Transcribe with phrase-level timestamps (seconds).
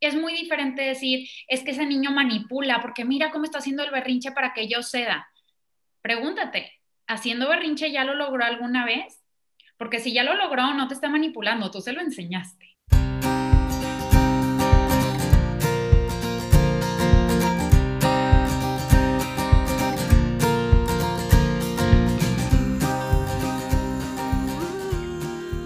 [0.00, 3.90] es muy diferente decir, es que ese niño manipula, porque mira cómo está haciendo el
[3.90, 5.28] berrinche para que yo ceda.
[6.02, 6.72] Pregúntate,
[7.06, 9.24] ¿haciendo berrinche ya lo logró alguna vez?
[9.76, 12.76] Porque si ya lo logró, no te está manipulando, tú se lo enseñaste.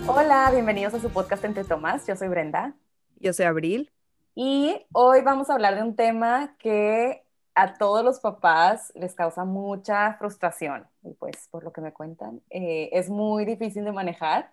[0.06, 2.06] Hola, bienvenidos a su podcast Entre Tomás.
[2.06, 2.74] Yo soy Brenda.
[3.18, 3.90] Yo soy Abril.
[4.34, 7.22] Y hoy vamos a hablar de un tema que
[7.54, 10.86] a todos los papás les causa mucha frustración.
[11.02, 14.50] Y pues, por lo que me cuentan, eh, es muy difícil de manejar,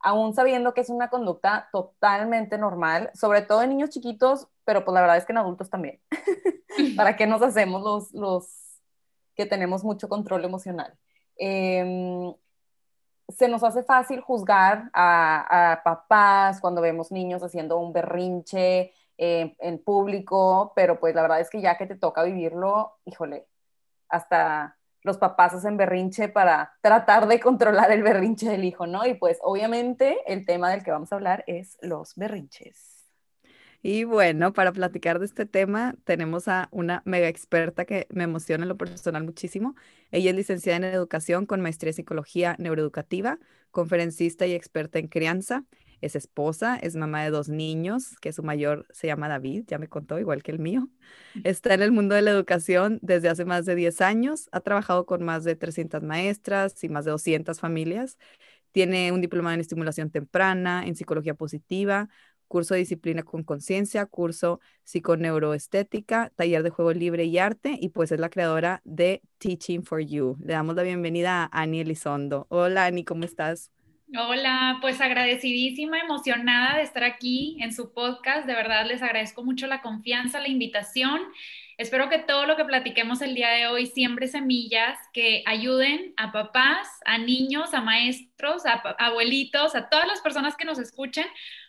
[0.00, 4.94] aún sabiendo que es una conducta totalmente normal, sobre todo en niños chiquitos, pero pues
[4.94, 6.00] la verdad es que en adultos también.
[6.96, 8.46] ¿Para qué nos hacemos los, los
[9.34, 10.96] que tenemos mucho control emocional?
[11.36, 12.32] Em,
[13.28, 18.92] se nos hace fácil juzgar a, a, papás cuando vemos niños haciendo un berrinche,
[19.22, 23.46] eh, en público, pero pues la verdad es que ya que te toca vivirlo, híjole,
[24.08, 29.06] hasta los papás hacen berrinche para tratar de controlar el berrinche del hijo, ¿no?
[29.06, 33.10] Y pues obviamente el tema del que vamos a hablar es los berrinches.
[33.82, 38.64] Y bueno, para platicar de este tema, tenemos a una mega experta que me emociona
[38.64, 39.74] en lo personal muchísimo.
[40.10, 43.38] Ella es licenciada en educación con maestría en psicología neuroeducativa,
[43.70, 45.64] conferencista y experta en crianza.
[46.00, 49.88] Es esposa, es mamá de dos niños, que su mayor se llama David, ya me
[49.88, 50.88] contó, igual que el mío.
[51.44, 55.06] Está en el mundo de la educación desde hace más de 10 años, ha trabajado
[55.06, 58.18] con más de 300 maestras y más de 200 familias.
[58.72, 62.08] Tiene un diploma en estimulación temprana, en psicología positiva,
[62.50, 68.10] curso de disciplina con conciencia, curso psiconeuroestética, taller de juego libre y arte, y pues
[68.10, 70.36] es la creadora de Teaching for You.
[70.40, 72.46] Le damos la bienvenida a Ani Elizondo.
[72.48, 73.70] Hola Ani, ¿cómo estás?
[74.18, 78.44] Hola, pues agradecidísima, emocionada de estar aquí en su podcast.
[78.44, 81.20] De verdad les agradezco mucho la confianza, la invitación.
[81.78, 86.32] Espero que todo lo que platiquemos el día de hoy siembre semillas que ayuden a
[86.32, 91.26] papás, a niños, a maestros, a abuelitos, a todas las personas que nos escuchen,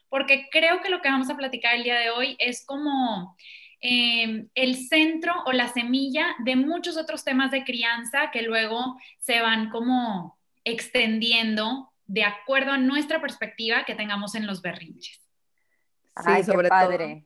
[0.09, 3.37] porque creo que lo que vamos a platicar el día de hoy es como
[3.81, 9.41] em, el centro o la semilla de muchos otros temas de crianza que luego se
[9.41, 15.21] van como extendiendo de acuerdo a nuestra perspectiva que tengamos en los berrinches.
[16.17, 17.25] Sí, sobre padre.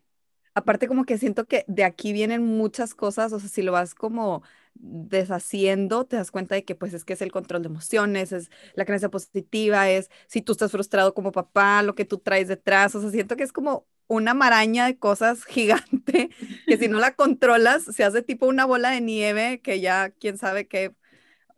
[0.53, 3.95] Aparte como que siento que de aquí vienen muchas cosas, o sea, si lo vas
[3.95, 4.43] como
[4.75, 8.51] deshaciendo, te das cuenta de que pues es que es el control de emociones, es
[8.75, 12.93] la creencia positiva, es si tú estás frustrado como papá, lo que tú traes detrás,
[12.93, 16.29] o sea, siento que es como una maraña de cosas gigante
[16.67, 20.37] que si no la controlas se hace tipo una bola de nieve que ya quién
[20.37, 20.93] sabe qué,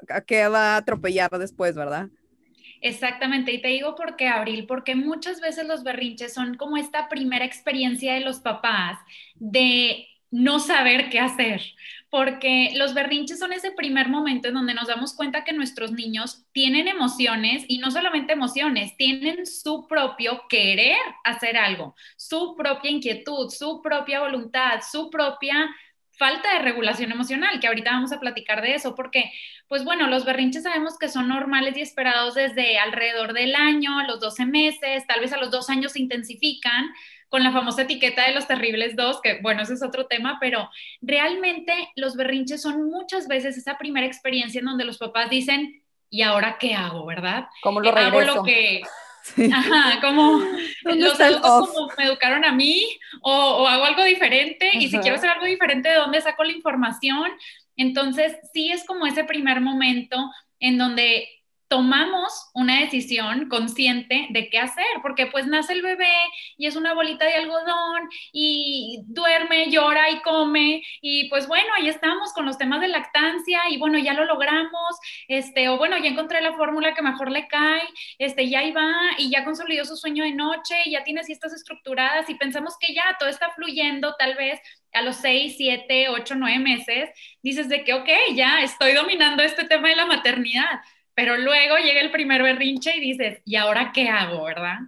[0.08, 2.09] a qué va a atropellar después, ¿verdad?
[2.82, 7.10] Exactamente, y te digo por qué, Abril, porque muchas veces los berrinches son como esta
[7.10, 9.00] primera experiencia de los papás
[9.36, 11.62] de no saber qué hacer,
[12.10, 16.46] porque los berrinches son ese primer momento en donde nos damos cuenta que nuestros niños
[16.52, 23.50] tienen emociones y no solamente emociones, tienen su propio querer hacer algo, su propia inquietud,
[23.50, 25.70] su propia voluntad, su propia
[26.17, 29.31] falta de regulación emocional, que ahorita vamos a platicar de eso, porque,
[29.67, 34.19] pues bueno, los berrinches sabemos que son normales y esperados desde alrededor del año, los
[34.19, 36.89] 12 meses, tal vez a los dos años se intensifican
[37.29, 40.69] con la famosa etiqueta de los terribles dos, que bueno, ese es otro tema, pero
[41.01, 46.22] realmente los berrinches son muchas veces esa primera experiencia en donde los papás dicen, ¿y
[46.22, 47.47] ahora qué hago, verdad?
[47.61, 48.31] ¿Cómo lo regreso?
[48.31, 48.81] Hago lo que
[49.54, 50.42] Ajá, como
[50.84, 52.88] los adultos como me educaron a mí
[53.22, 57.32] o, hago algo diferente y si quiero hacer algo diferente, ¿de dónde saco la información?
[57.76, 60.18] Entonces, sí es como ese primer momento
[60.60, 61.28] en donde
[61.67, 66.13] tomamos una decisión consciente de qué hacer, porque pues nace el bebé
[66.57, 71.89] y es una bolita de algodón y duerme, llora y come y pues bueno, ahí
[71.89, 74.97] estamos con los temas de lactancia y bueno, ya lo logramos,
[75.28, 77.81] este, o bueno, ya encontré la fórmula que mejor le cae,
[78.17, 81.53] este, ya ahí va y ya consolidó su sueño de noche y ya tiene siestas
[81.53, 84.59] estructuradas y pensamos que ya todo está fluyendo tal vez
[84.93, 87.09] a los 6, 7, 8, 9 meses,
[87.43, 90.81] dices de que, ok, ya estoy dominando este tema de la maternidad,
[91.17, 94.79] pero luego llega el primer berrinche y dices, ¿y ahora qué hago, verdad?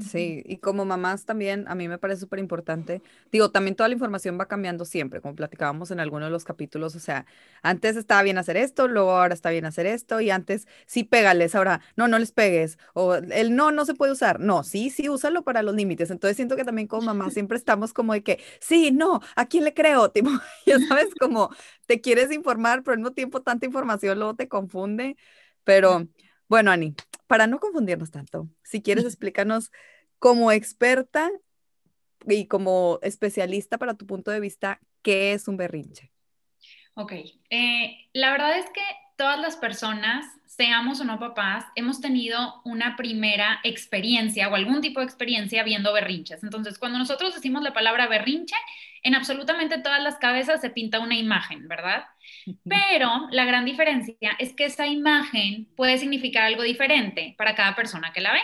[0.00, 3.02] Sí, y como mamás también, a mí me parece súper importante.
[3.32, 6.94] Digo, también toda la información va cambiando siempre, como platicábamos en algunos de los capítulos.
[6.94, 7.26] O sea,
[7.62, 11.56] antes estaba bien hacer esto, luego ahora está bien hacer esto, y antes sí pégales,
[11.56, 12.78] ahora no, no les pegues.
[12.94, 14.38] O el no, no se puede usar.
[14.38, 16.12] No, sí, sí, úsalo para los límites.
[16.12, 19.64] Entonces siento que también como mamás siempre estamos como de que, sí, no, ¿a quién
[19.64, 20.10] le creo?
[20.12, 20.30] Tipo,
[20.64, 21.50] ya sabes, como
[21.86, 25.16] te quieres informar, pero al mismo tiempo tanta información luego te confunde.
[25.68, 26.08] Pero
[26.48, 26.94] bueno, Ani,
[27.26, 29.70] para no confundirnos tanto, si quieres explícanos
[30.18, 31.30] como experta,
[32.26, 36.10] y como especialista para tu punto de vista, ¿qué es un berrinche?
[36.94, 37.12] Ok,
[37.50, 38.80] eh, la verdad es que
[39.18, 45.00] todas las personas, seamos o no papás, hemos tenido una primera experiencia o algún tipo
[45.00, 46.42] de experiencia viendo berrinches.
[46.42, 48.56] Entonces, cuando nosotros decimos la palabra berrinche,
[49.02, 52.04] en absolutamente todas las cabezas se pinta una imagen, ¿verdad?
[52.64, 58.12] Pero la gran diferencia es que esa imagen puede significar algo diferente para cada persona
[58.12, 58.40] que la ve.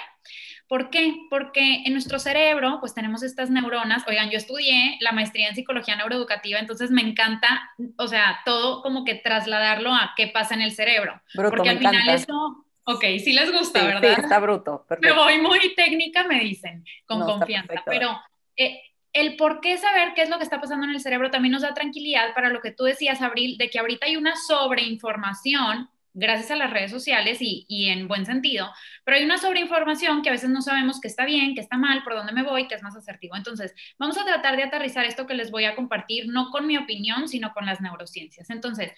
[0.66, 1.14] ¿Por qué?
[1.28, 4.02] Porque en nuestro cerebro, pues tenemos estas neuronas.
[4.08, 9.04] Oigan, yo estudié la maestría en psicología neuroeducativa, entonces me encanta, o sea, todo como
[9.04, 11.20] que trasladarlo a qué pasa en el cerebro.
[11.34, 14.14] porque al final eso, ok, sí les gusta, ¿verdad?
[14.14, 14.86] Sí, está bruto.
[15.00, 17.82] Me voy muy técnica, me dicen, con confianza.
[17.84, 18.18] Pero
[18.56, 18.80] eh,
[19.14, 21.62] el por qué saber qué es lo que está pasando en el cerebro también nos
[21.62, 26.50] da tranquilidad para lo que tú decías, Abril, de que ahorita hay una sobreinformación gracias
[26.52, 28.70] a las redes sociales y, en buen sentido,
[29.04, 32.02] pero hay una sobreinformación que a veces no sabemos qué está bien, qué está mal,
[32.04, 33.36] por dónde me voy, qué es más asertivo.
[33.36, 36.76] Entonces, vamos a tratar de aterrizar esto que les voy a compartir, no con mi
[36.76, 38.48] opinión, sino con las neurociencias.
[38.50, 38.92] Entonces,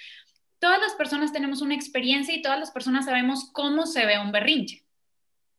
[0.59, 4.33] todas las personas tenemos una experiencia y todas las personas sabemos cómo se ve un
[4.33, 4.83] berrinche.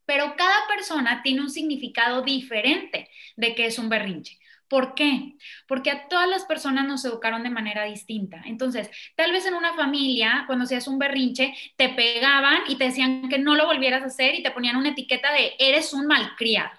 [0.06, 4.38] Pero cada persona tiene un significado diferente de qué es un berrinche.
[4.70, 5.36] ¿Por qué?
[5.68, 8.42] Porque a todas las personas nos educaron de manera distinta.
[8.46, 13.30] Entonces, tal vez en una familia, cuando hacías un berrinche, te pegaban y te decían
[13.30, 16.72] que no lo volvieras a hacer y te ponían una etiqueta de eres un malcriado.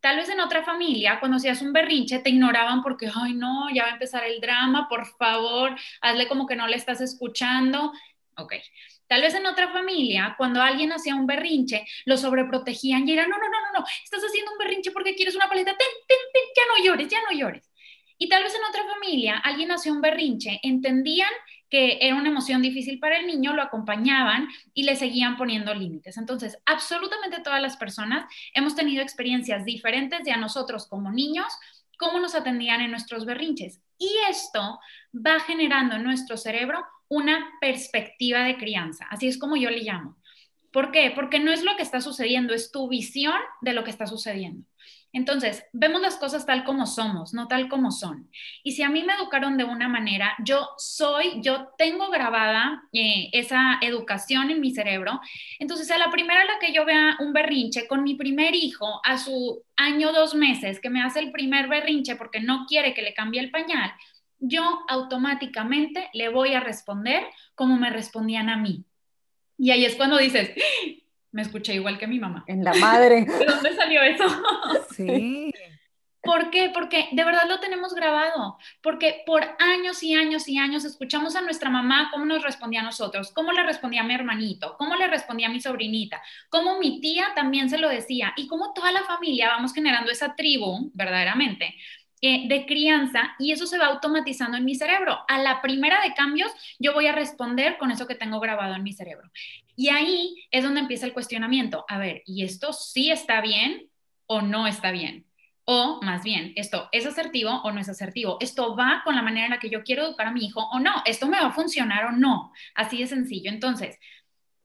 [0.00, 3.84] Tal vez en otra familia, cuando hacías un berrinche, te ignoraban porque, ay, no, ya
[3.84, 7.92] va a empezar el drama, por favor, hazle como que no le estás escuchando.
[8.36, 8.54] Ok.
[9.08, 13.38] Tal vez en otra familia, cuando alguien hacía un berrinche, lo sobreprotegían y eran, no,
[13.38, 16.42] no, no, no, no, estás haciendo un berrinche porque quieres una paleta, ten, ten, ten,
[16.56, 17.70] ya no llores, ya no llores.
[18.18, 21.30] Y tal vez en otra familia, alguien hacía un berrinche, entendían
[21.68, 26.16] que era una emoción difícil para el niño, lo acompañaban y le seguían poniendo límites.
[26.16, 28.24] Entonces, absolutamente todas las personas
[28.54, 31.46] hemos tenido experiencias diferentes de a nosotros como niños,
[31.98, 33.80] cómo nos atendían en nuestros berrinches.
[33.98, 34.78] Y esto
[35.14, 40.16] va generando en nuestro cerebro una perspectiva de crianza, así es como yo le llamo.
[40.72, 41.10] ¿Por qué?
[41.14, 44.66] Porque no es lo que está sucediendo, es tu visión de lo que está sucediendo.
[45.16, 48.30] Entonces, vemos las cosas tal como somos, no tal como son.
[48.62, 53.30] Y si a mí me educaron de una manera, yo soy, yo tengo grabada eh,
[53.32, 55.18] esa educación en mi cerebro.
[55.58, 59.00] Entonces, a la primera a la que yo vea un berrinche con mi primer hijo
[59.04, 63.00] a su año, dos meses, que me hace el primer berrinche porque no quiere que
[63.00, 63.94] le cambie el pañal,
[64.38, 67.24] yo automáticamente le voy a responder
[67.54, 68.84] como me respondían a mí.
[69.58, 70.90] Y ahí es cuando dices, ¡Ah!
[71.32, 72.44] me escuché igual que mi mamá.
[72.46, 73.24] En la madre.
[73.38, 74.24] ¿De dónde salió eso?
[74.96, 75.52] Sí.
[76.22, 76.70] ¿Por qué?
[76.74, 81.42] Porque de verdad lo tenemos grabado, porque por años y años y años escuchamos a
[81.42, 85.06] nuestra mamá cómo nos respondía a nosotros, cómo le respondía a mi hermanito, cómo le
[85.06, 89.04] respondía a mi sobrinita, cómo mi tía también se lo decía y cómo toda la
[89.04, 91.76] familia vamos generando esa tribu, verdaderamente,
[92.28, 95.20] eh, de crianza y eso se va automatizando en mi cerebro.
[95.28, 96.50] A la primera de cambios,
[96.80, 99.30] yo voy a responder con eso que tengo grabado en mi cerebro.
[99.76, 101.84] Y ahí es donde empieza el cuestionamiento.
[101.86, 103.90] A ver, ¿y esto sí está bien
[104.26, 105.26] o no está bien?
[105.64, 108.38] O más bien, ¿esto es asertivo o no es asertivo?
[108.40, 110.80] ¿Esto va con la manera en la que yo quiero educar a mi hijo o
[110.80, 111.02] no?
[111.04, 112.52] ¿Esto me va a funcionar o no?
[112.74, 113.50] Así de sencillo.
[113.50, 114.00] Entonces,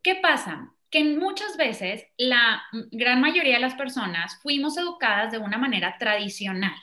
[0.01, 0.73] ¿qué pasa?
[0.89, 6.75] que muchas veces la gran mayoría de las personas fuimos educadas de una manera tradicional.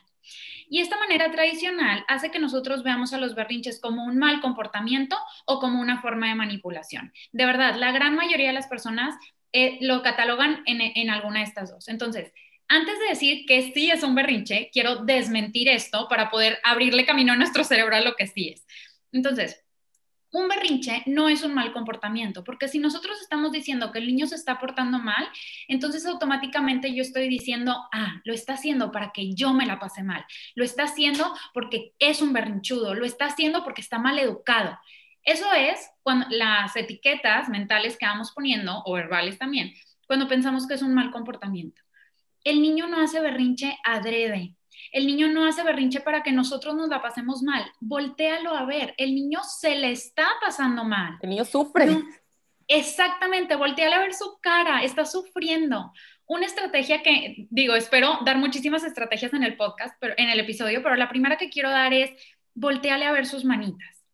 [0.70, 5.16] Y esta manera tradicional hace que nosotros veamos a los berrinches como un mal comportamiento
[5.46, 7.12] o como una forma de manipulación.
[7.32, 9.14] De verdad, la gran mayoría de las personas
[9.52, 11.88] eh, lo catalogan en, en alguna de estas dos.
[11.88, 12.32] Entonces,
[12.68, 17.32] antes de decir que sí es un berrinche, quiero desmentir esto para poder abrirle camino
[17.32, 18.66] a nuestro cerebro a lo que sí es.
[19.10, 19.64] Entonces,
[20.30, 24.26] un berrinche no es un mal comportamiento, porque si nosotros estamos diciendo que el niño
[24.26, 25.26] se está portando mal,
[25.68, 30.02] entonces automáticamente yo estoy diciendo, ah, lo está haciendo para que yo me la pase
[30.02, 34.78] mal, lo está haciendo porque es un berrinchudo, lo está haciendo porque está mal educado.
[35.22, 39.72] Eso es cuando las etiquetas mentales que vamos poniendo, o verbales también,
[40.06, 41.82] cuando pensamos que es un mal comportamiento.
[42.44, 44.54] El niño no hace berrinche adrede,
[44.92, 47.64] el niño no hace berrinche para que nosotros nos la pasemos mal.
[47.80, 48.94] Voltéalo a ver.
[48.96, 51.18] El niño se le está pasando mal.
[51.22, 51.86] El niño sufre.
[52.66, 54.82] exactamente, voltealo a ver su cara.
[54.82, 55.92] Está sufriendo.
[56.26, 60.82] Una estrategia que, digo, espero dar muchísimas estrategias en el podcast, pero en el episodio,
[60.82, 62.10] pero la primera que quiero dar es
[62.54, 64.04] volteale a ver sus manitas.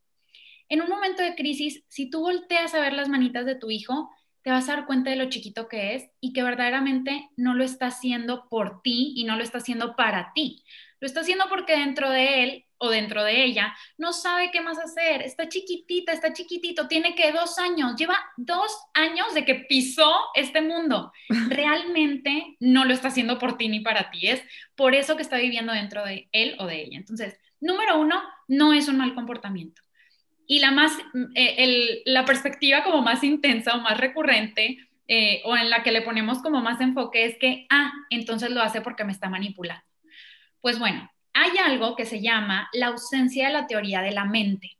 [0.69, 4.09] En un momento de crisis, si tú volteas a ver las manitas de tu hijo,
[4.45, 7.63] te vas a dar cuenta de lo chiquito que es y que verdaderamente no lo
[7.63, 10.63] está haciendo por ti y no lo está haciendo para ti.
[10.99, 14.77] Lo está haciendo porque dentro de él o dentro de ella no sabe qué más
[14.77, 15.23] hacer.
[15.23, 20.61] Está chiquitita, está chiquitito, tiene que dos años, lleva dos años de que pisó este
[20.61, 21.11] mundo.
[21.49, 24.27] Realmente no lo está haciendo por ti ni para ti.
[24.27, 24.43] Es
[24.75, 26.99] por eso que está viviendo dentro de él o de ella.
[26.99, 29.81] Entonces, número uno, no es un mal comportamiento.
[30.47, 30.97] Y la, más,
[31.35, 36.01] eh, la perspectiva como más intensa o más recurrente eh, o en la que le
[36.01, 39.83] ponemos como más enfoque es que, ah, entonces lo hace porque me está manipulando.
[40.61, 44.77] Pues bueno, hay algo que se llama la ausencia de la teoría de la mente.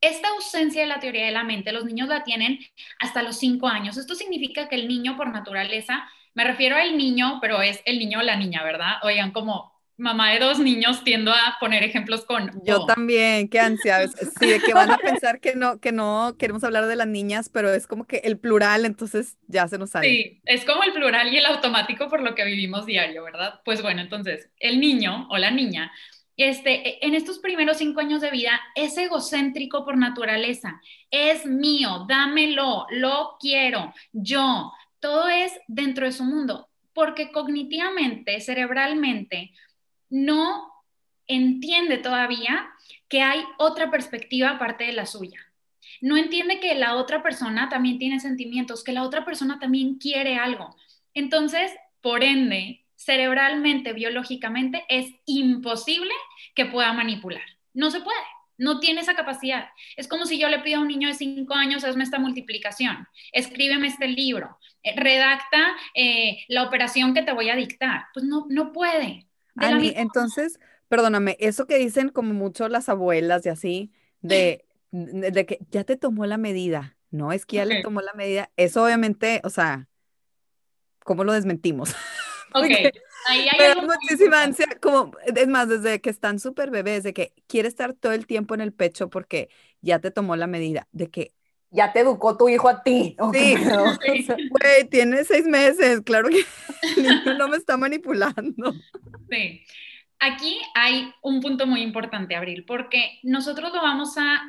[0.00, 2.58] Esta ausencia de la teoría de la mente, los niños la tienen
[2.98, 3.96] hasta los cinco años.
[3.96, 8.18] Esto significa que el niño por naturaleza, me refiero al niño, pero es el niño
[8.18, 8.96] o la niña, ¿verdad?
[9.02, 12.50] Oigan, como mamá de dos niños, tiendo a poner ejemplos con...
[12.64, 14.08] Yo también, qué ansia.
[14.08, 17.48] Sí, de que van a pensar que no, que no queremos hablar de las niñas,
[17.48, 20.08] pero es como que el plural, entonces ya se nos sale.
[20.08, 23.60] Sí, es como el plural y el automático por lo que vivimos diario, ¿verdad?
[23.64, 25.92] Pues bueno, entonces, el niño o la niña,
[26.36, 30.80] este, e, en estos primeros cinco años de vida, es egocéntrico por naturaleza.
[31.10, 34.72] Es mío, dámelo, lo quiero, yo.
[35.00, 39.52] Todo es dentro de su mundo, porque cognitivamente, cerebralmente,
[40.12, 40.70] no
[41.26, 42.68] entiende todavía
[43.08, 45.40] que hay otra perspectiva aparte de la suya.
[46.02, 50.36] No entiende que la otra persona también tiene sentimientos, que la otra persona también quiere
[50.36, 50.76] algo.
[51.14, 56.12] Entonces, por ende, cerebralmente, biológicamente, es imposible
[56.54, 57.42] que pueda manipular.
[57.72, 58.18] No se puede.
[58.58, 59.70] No tiene esa capacidad.
[59.96, 63.08] Es como si yo le pido a un niño de cinco años, hazme esta multiplicación,
[63.32, 68.04] escríbeme este libro, eh, redacta eh, la operación que te voy a dictar.
[68.12, 69.26] Pues no, no puede.
[69.56, 75.58] Ani, entonces, perdóname, eso que dicen como mucho las abuelas y así, de, de que
[75.70, 79.40] ya te tomó la medida, no es que ya le tomó la medida, eso obviamente,
[79.44, 79.88] o sea,
[81.04, 81.94] ¿cómo lo desmentimos?
[82.54, 82.64] Ok,
[83.28, 87.66] ahí hay muchísima ansia, como, es más, desde que están súper bebés, de que quiere
[87.66, 89.48] estar todo el tiempo en el pecho porque
[89.80, 91.32] ya te tomó la medida, de que
[91.72, 93.16] ya te educó tu hijo a ti.
[93.32, 93.54] Sí,
[94.50, 96.44] güey, tiene seis meses, claro que
[97.38, 98.72] no me está manipulando.
[99.30, 99.64] Sí.
[100.20, 104.40] Aquí hay un punto muy importante, Abril, porque nosotros lo vamos a,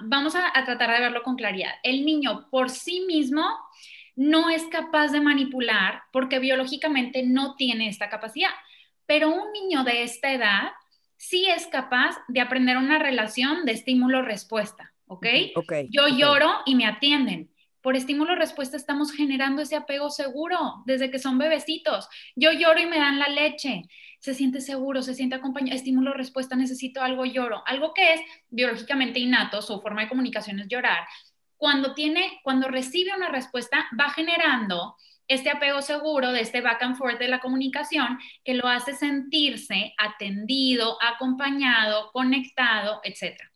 [0.00, 1.72] vamos a, a tratar de verlo con claridad.
[1.82, 3.44] El niño por sí mismo
[4.16, 8.50] no es capaz de manipular porque biológicamente no tiene esta capacidad,
[9.04, 10.72] pero un niño de esta edad
[11.18, 14.91] sí es capaz de aprender una relación de estímulo-respuesta.
[15.12, 15.26] ¿Ok?
[15.90, 17.50] Yo lloro y me atienden.
[17.82, 22.08] Por estímulo-respuesta estamos generando ese apego seguro desde que son bebecitos.
[22.36, 23.82] Yo lloro y me dan la leche.
[24.20, 25.76] Se siente seguro, se siente acompañado.
[25.76, 27.64] Estímulo-respuesta, necesito algo, lloro.
[27.66, 31.06] Algo que es biológicamente innato, su forma de comunicación es llorar.
[31.56, 36.96] Cuando tiene, cuando recibe una respuesta, va generando este apego seguro de este back and
[36.96, 43.51] forth de la comunicación que lo hace sentirse atendido, acompañado, conectado, etcétera.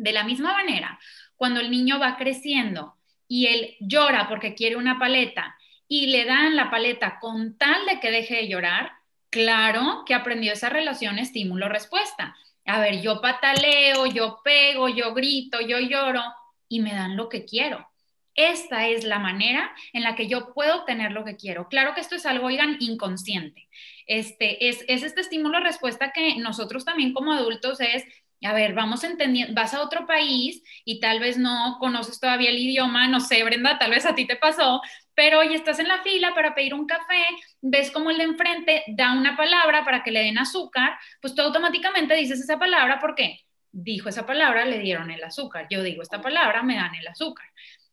[0.00, 0.98] De la misma manera,
[1.36, 2.96] cuando el niño va creciendo
[3.28, 8.00] y él llora porque quiere una paleta y le dan la paleta con tal de
[8.00, 8.92] que deje de llorar,
[9.28, 12.34] claro que aprendió esa relación estímulo-respuesta.
[12.64, 16.22] A ver, yo pataleo, yo pego, yo grito, yo lloro
[16.66, 17.86] y me dan lo que quiero.
[18.34, 21.68] Esta es la manera en la que yo puedo obtener lo que quiero.
[21.68, 23.68] Claro que esto es algo, oigan, inconsciente.
[24.06, 28.04] Este, es, es este estímulo-respuesta que nosotros también como adultos es
[28.46, 32.58] a ver, vamos entendiendo, vas a otro país y tal vez no conoces todavía el
[32.58, 34.80] idioma, no sé, Brenda, tal vez a ti te pasó,
[35.14, 37.24] pero hoy estás en la fila para pedir un café,
[37.60, 41.42] ves como el de enfrente da una palabra para que le den azúcar, pues tú
[41.42, 43.40] automáticamente dices esa palabra porque
[43.72, 45.66] dijo esa palabra, le dieron el azúcar.
[45.70, 47.46] Yo digo esta palabra, me dan el azúcar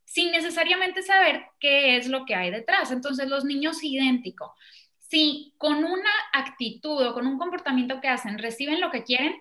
[0.08, 2.92] sin necesariamente saber qué es lo que hay detrás.
[2.92, 4.52] Entonces, los niños idénticos,
[4.98, 9.36] si con una actitud o con un comportamiento que hacen reciben lo que quieren,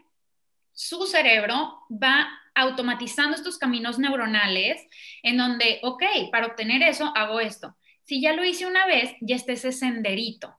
[0.77, 4.87] su cerebro va automatizando estos caminos neuronales
[5.23, 7.75] en donde, ok, para obtener eso hago esto.
[8.03, 10.55] Si ya lo hice una vez, ya está ese senderito.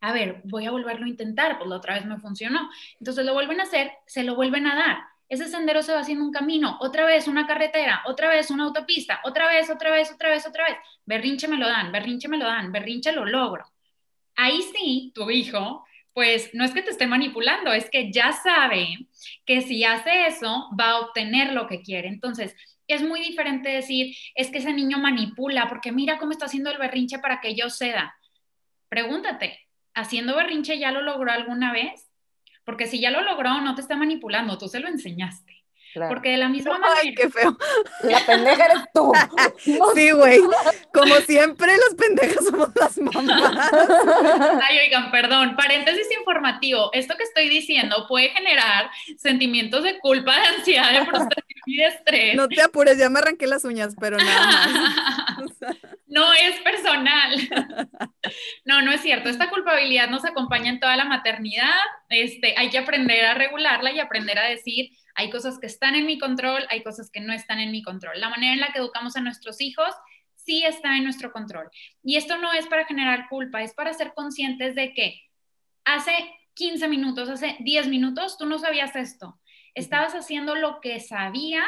[0.00, 2.68] A ver, voy a volverlo a intentar, pues la otra vez me funcionó.
[2.98, 4.98] Entonces lo vuelven a hacer, se lo vuelven a dar.
[5.28, 9.20] Ese sendero se va haciendo un camino, otra vez una carretera, otra vez una autopista,
[9.22, 10.76] otra vez, otra vez, otra vez, otra vez.
[11.06, 13.64] Berrinche me lo dan, berrinche me lo dan, berrinche lo logro.
[14.34, 19.06] Ahí sí, tu hijo pues no es que te esté manipulando, es que ya sabe
[19.46, 22.08] que si hace eso va a obtener lo que quiere.
[22.08, 22.54] Entonces,
[22.86, 26.78] es muy diferente decir, es que ese niño manipula porque mira cómo está haciendo el
[26.78, 28.14] berrinche para que yo ceda.
[28.88, 29.60] Pregúntate,
[29.94, 32.10] ¿haciendo berrinche ya lo logró alguna vez?
[32.64, 35.59] Porque si ya lo logró, no te está manipulando, tú se lo enseñaste.
[35.94, 37.00] Porque de la misma manera.
[37.02, 37.56] Ay, qué feo.
[38.02, 39.12] La pendeja eres tú.
[39.94, 40.40] sí, güey.
[40.92, 43.70] Como siempre, las pendejas somos las mamás.
[44.68, 45.56] Ay, oigan, perdón.
[45.56, 46.90] Paréntesis informativo.
[46.92, 51.86] Esto que estoy diciendo puede generar sentimientos de culpa, de ansiedad, de frustración y de
[51.86, 52.36] estrés.
[52.36, 55.76] No te apures, ya me arranqué las uñas, pero nada más.
[56.10, 57.34] No es personal.
[58.64, 59.28] No, no es cierto.
[59.28, 61.72] Esta culpabilidad nos acompaña en toda la maternidad.
[62.10, 66.06] Este, hay que aprender a regularla y aprender a decir hay cosas que están en
[66.06, 68.20] mi control, hay cosas que no están en mi control.
[68.20, 69.90] La manera en la que educamos a nuestros hijos
[70.34, 71.70] sí está en nuestro control.
[72.02, 75.20] Y esto no es para generar culpa, es para ser conscientes de que
[75.84, 76.12] hace
[76.54, 79.40] 15 minutos, hace 10 minutos, tú no sabías esto.
[79.74, 81.64] Estabas haciendo lo que sabías,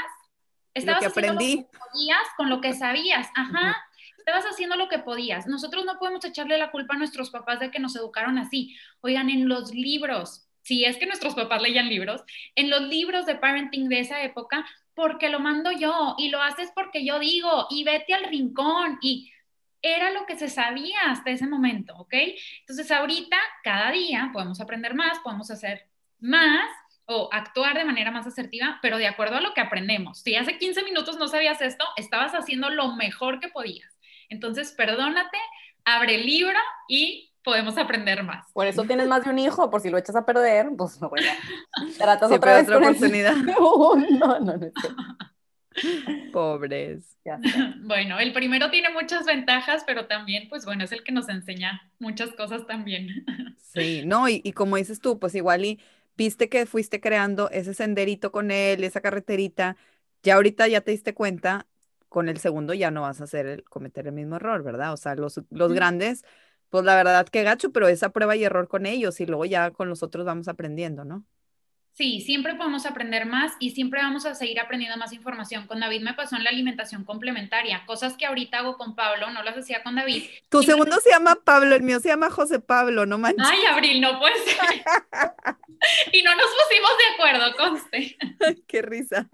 [0.74, 3.28] estabas haciendo lo que podías con lo que sabías.
[3.34, 3.76] Ajá.
[4.22, 5.48] Estabas haciendo lo que podías.
[5.48, 8.76] Nosotros no podemos echarle la culpa a nuestros papás de que nos educaron así.
[9.00, 12.22] Oigan, en los libros, si es que nuestros papás leían libros,
[12.54, 14.64] en los libros de parenting de esa época,
[14.94, 19.32] porque lo mando yo y lo haces porque yo digo y vete al rincón y
[19.82, 22.14] era lo que se sabía hasta ese momento, ¿ok?
[22.60, 25.88] Entonces ahorita, cada día podemos aprender más, podemos hacer
[26.20, 26.70] más
[27.06, 30.20] o actuar de manera más asertiva, pero de acuerdo a lo que aprendemos.
[30.20, 33.91] Si hace 15 minutos no sabías esto, estabas haciendo lo mejor que podías.
[34.32, 35.36] Entonces, perdónate,
[35.84, 36.58] abre el libro
[36.88, 38.50] y podemos aprender más.
[38.52, 41.10] Por eso tienes más de un hijo, por si lo echas a perder, pues no
[41.10, 41.36] voy a...
[41.98, 43.36] Tratas otra vez otra oportunidad.
[43.36, 44.72] no, no, no, no.
[46.32, 47.16] Pobres.
[47.82, 51.82] Bueno, el primero tiene muchas ventajas, pero también, pues bueno, es el que nos enseña
[51.98, 53.24] muchas cosas también.
[53.58, 55.80] Sí, no, y, y como dices tú, pues igual y
[56.16, 59.76] viste que fuiste creando ese senderito con él, esa carreterita,
[60.22, 61.66] ya ahorita ya te diste cuenta,
[62.12, 64.92] con el segundo ya no vas a hacer el, cometer el mismo error, ¿verdad?
[64.92, 66.24] O sea, los, los grandes
[66.72, 69.72] pues la verdad que gacho, pero esa prueba y error con ellos y luego ya
[69.72, 71.22] con los otros vamos aprendiendo, ¿no?
[71.92, 75.66] Sí, siempre podemos aprender más y siempre vamos a seguir aprendiendo más información.
[75.66, 79.42] Con David me pasó en la alimentación complementaria, cosas que ahorita hago con Pablo, no
[79.42, 80.24] las hacía con David.
[80.48, 83.46] Tu segundo se llama Pablo, el mío se llama José Pablo, no manches.
[83.46, 84.56] Ay, Abril, no puede ser.
[86.12, 88.16] y no nos pusimos de acuerdo, conste.
[88.66, 89.28] Qué risa.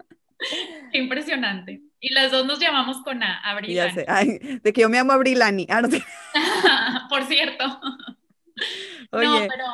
[0.91, 1.88] Qué impresionante.
[2.01, 3.75] Y las dos nos llamamos con A, Abrilani.
[3.75, 5.67] Ya sé, de que yo me llamo Abrilani.
[5.69, 5.81] Ah,
[7.09, 7.65] Por cierto.
[9.11, 9.65] No, pero,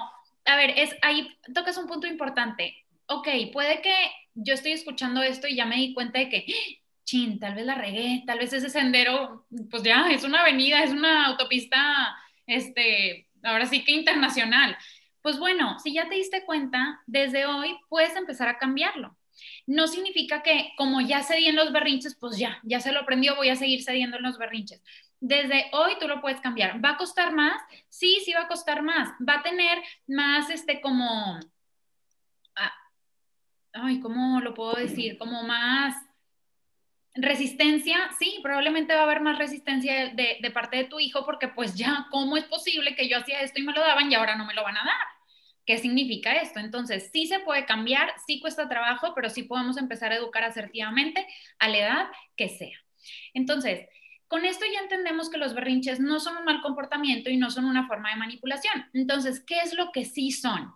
[0.46, 2.86] a ver, es, ahí tocas un punto importante.
[3.08, 3.94] Ok, puede que
[4.36, 6.46] yo estoy escuchando esto y ya me di cuenta de que,
[7.04, 10.92] chin, tal vez la regué, tal vez ese sendero, pues ya, es una avenida, es
[10.92, 12.16] una autopista,
[12.48, 14.78] este, ahora sí que internacional.
[15.22, 19.18] Pues bueno, si ya te diste cuenta, desde hoy puedes empezar a cambiarlo
[19.68, 23.36] no significa que como ya cedí en los berrinches, pues ya, ya se lo aprendió,
[23.36, 24.82] voy a seguir cediendo en los berrinches.
[25.20, 26.84] Desde hoy tú lo puedes cambiar.
[26.84, 27.60] ¿Va a costar más?
[27.90, 29.10] Sí, sí va a costar más.
[29.28, 31.40] Va a tener más, este, como,
[32.56, 32.74] ah,
[33.74, 35.18] ay, ¿cómo lo puedo decir?
[35.18, 35.96] Como más
[37.16, 41.48] resistencia, sí, probablemente va a haber más resistencia de, de, parte de tu hijo porque
[41.48, 44.36] pues ya, ¿cómo es posible que yo hacía esto y me lo daban y ahora
[44.36, 45.15] no me lo van a dar?
[45.66, 46.60] ¿Qué significa esto?
[46.60, 51.26] Entonces, sí se puede cambiar, sí cuesta trabajo, pero sí podemos empezar a educar asertivamente
[51.60, 52.78] a la edad que sea.
[53.34, 53.88] Entonces,
[54.28, 57.66] con esto ya entendemos que los berrinches no son un mal comportamiento y no son
[57.66, 58.86] una forma de manipulación.
[58.94, 60.74] Entonces, ¿qué es lo que sí son?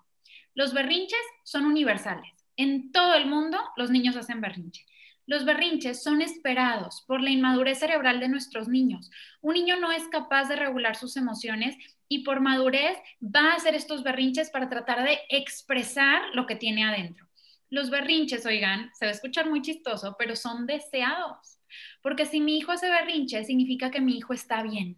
[0.53, 2.45] Los berrinches son universales.
[2.57, 4.85] En todo el mundo los niños hacen berrinche.
[5.25, 9.11] Los berrinches son esperados por la inmadurez cerebral de nuestros niños.
[9.41, 11.77] Un niño no es capaz de regular sus emociones
[12.09, 16.83] y por madurez va a hacer estos berrinches para tratar de expresar lo que tiene
[16.83, 17.27] adentro.
[17.69, 21.59] Los berrinches, oigan, se va a escuchar muy chistoso, pero son deseados.
[22.01, 24.97] Porque si mi hijo hace berrinche, significa que mi hijo está bien.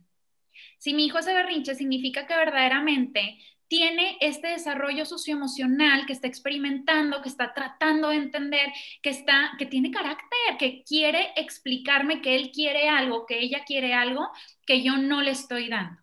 [0.80, 7.22] Si mi hijo hace berrinche, significa que verdaderamente tiene este desarrollo socioemocional que está experimentando,
[7.22, 8.72] que está tratando de entender,
[9.02, 13.94] que está que tiene carácter, que quiere explicarme que él quiere algo, que ella quiere
[13.94, 14.30] algo
[14.66, 16.01] que yo no le estoy dando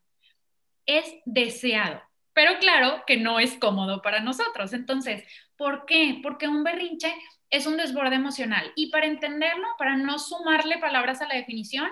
[0.89, 4.73] es deseado, pero claro que no es cómodo para nosotros.
[4.73, 5.23] Entonces,
[5.57, 6.19] ¿por qué?
[6.23, 7.15] Porque un berrinche
[7.51, 8.73] es un desborde emocional.
[8.75, 11.89] Y para entenderlo, para no sumarle palabras a la definición,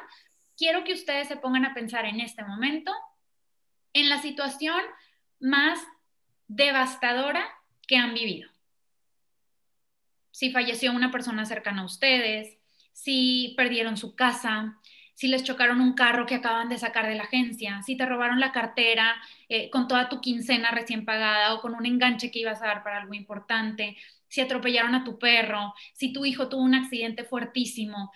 [0.56, 2.92] quiero que ustedes se pongan a pensar en este momento
[3.92, 4.80] en la situación
[5.40, 5.78] más
[6.48, 7.46] devastadora
[7.87, 8.50] que han vivido.
[10.30, 12.59] Si falleció una persona cercana a ustedes,
[12.92, 14.78] si perdieron su casa,
[15.16, 18.38] si les chocaron un carro que acaban de sacar de la agencia, si te robaron
[18.38, 19.16] la cartera
[19.48, 22.83] eh, con toda tu quincena recién pagada o con un enganche que ibas a dar
[22.85, 23.96] para algo importante,
[24.29, 28.12] si atropellaron a tu perro, si tu hijo tuvo un accidente fuertísimo.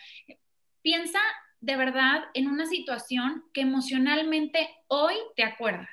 [0.82, 1.20] Piensa
[1.60, 5.88] de verdad en una situación que emocionalmente hoy te acuerdas,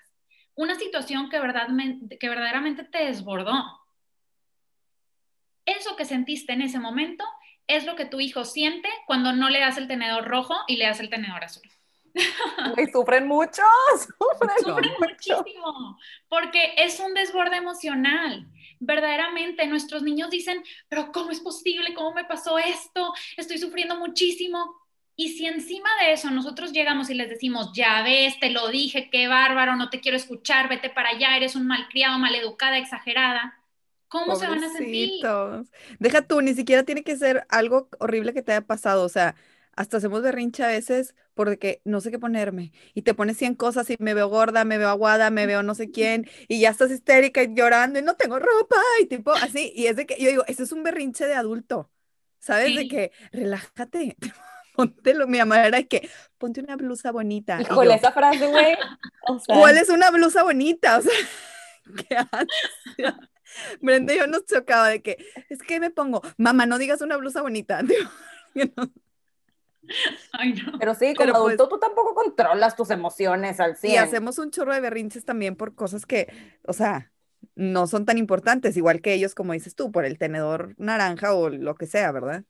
[0.55, 1.39] una situación que,
[2.19, 3.63] que verdaderamente te desbordó.
[5.65, 7.23] Eso que sentiste en ese momento
[7.67, 10.85] es lo que tu hijo siente cuando no le das el tenedor rojo y le
[10.85, 11.69] das el tenedor azul.
[12.77, 13.61] Y sufren mucho,
[13.99, 18.47] sufren, muchísimo, porque es un desborde emocional.
[18.79, 21.93] Verdaderamente, nuestros niños dicen, pero ¿cómo es posible?
[21.93, 23.13] ¿Cómo me pasó esto?
[23.35, 24.75] Estoy sufriendo muchísimo.
[25.15, 29.09] Y si encima de eso nosotros llegamos y les decimos, ya ves, te lo dije,
[29.11, 33.59] qué bárbaro, no te quiero escuchar, vete para allá, eres un malcriado, maleducada, exagerada,
[34.07, 35.11] ¿cómo se van a sentir?
[35.99, 39.35] Deja tú, ni siquiera tiene que ser algo horrible que te haya pasado, o sea,
[39.77, 43.89] hasta hacemos berrinche a veces porque no sé qué ponerme y te pones 100 cosas
[43.91, 46.91] y me veo gorda, me veo aguada, me veo no sé quién y ya estás
[46.91, 50.29] histérica y llorando y no tengo ropa y tipo así y es de que yo
[50.29, 51.91] digo, eso es un berrinche de adulto,
[52.39, 52.75] ¿sabes?
[52.75, 54.17] De que relájate.
[54.77, 57.59] póntelo, mi mamá era que, ponte una blusa bonita.
[57.59, 58.77] Híjole, esa frase, güey.
[59.47, 60.99] ¿Cuál es una blusa bonita?
[60.99, 61.11] O sea,
[62.07, 63.29] qué ansia.
[63.81, 65.17] Brenda y yo nos chocaba de que,
[65.49, 67.81] es que me pongo, mamá, no digas una blusa bonita.
[70.33, 70.77] Ay, no.
[70.79, 73.93] Pero sí, como pues adulto tú tampoco controlas tus emociones al 100.
[73.93, 76.27] Y hacemos un chorro de berrinches también por cosas que,
[76.65, 77.11] o sea,
[77.55, 81.49] no son tan importantes, igual que ellos, como dices tú, por el tenedor naranja o
[81.49, 82.43] lo que sea, ¿verdad?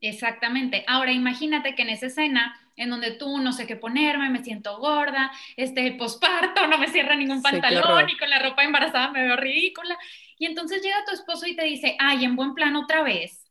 [0.00, 0.84] Exactamente.
[0.86, 4.78] Ahora imagínate que en esa escena en donde tú no sé qué ponerme, me siento
[4.78, 9.36] gorda, este posparto, no me cierra ningún pantalón y con la ropa embarazada me veo
[9.36, 9.96] ridícula.
[10.42, 13.48] Y entonces llega tu esposo y te dice, ay, en buen plan otra vez.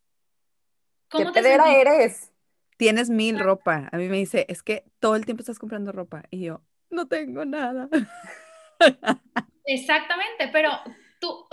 [1.10, 2.34] ¿Cómo ¿Qué te eres?
[2.76, 3.88] Tienes mil ropa.
[3.94, 6.24] A mí me dice, es que todo el tiempo estás comprando ropa.
[6.30, 7.88] Y yo, no tengo nada.
[9.64, 10.70] Exactamente, pero
[11.22, 11.48] tú,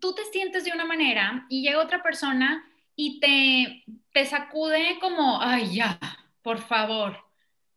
[0.00, 5.40] tú te sientes de una manera y llega otra persona y te, te sacude como,
[5.40, 6.00] ay, ya,
[6.42, 7.16] por favor.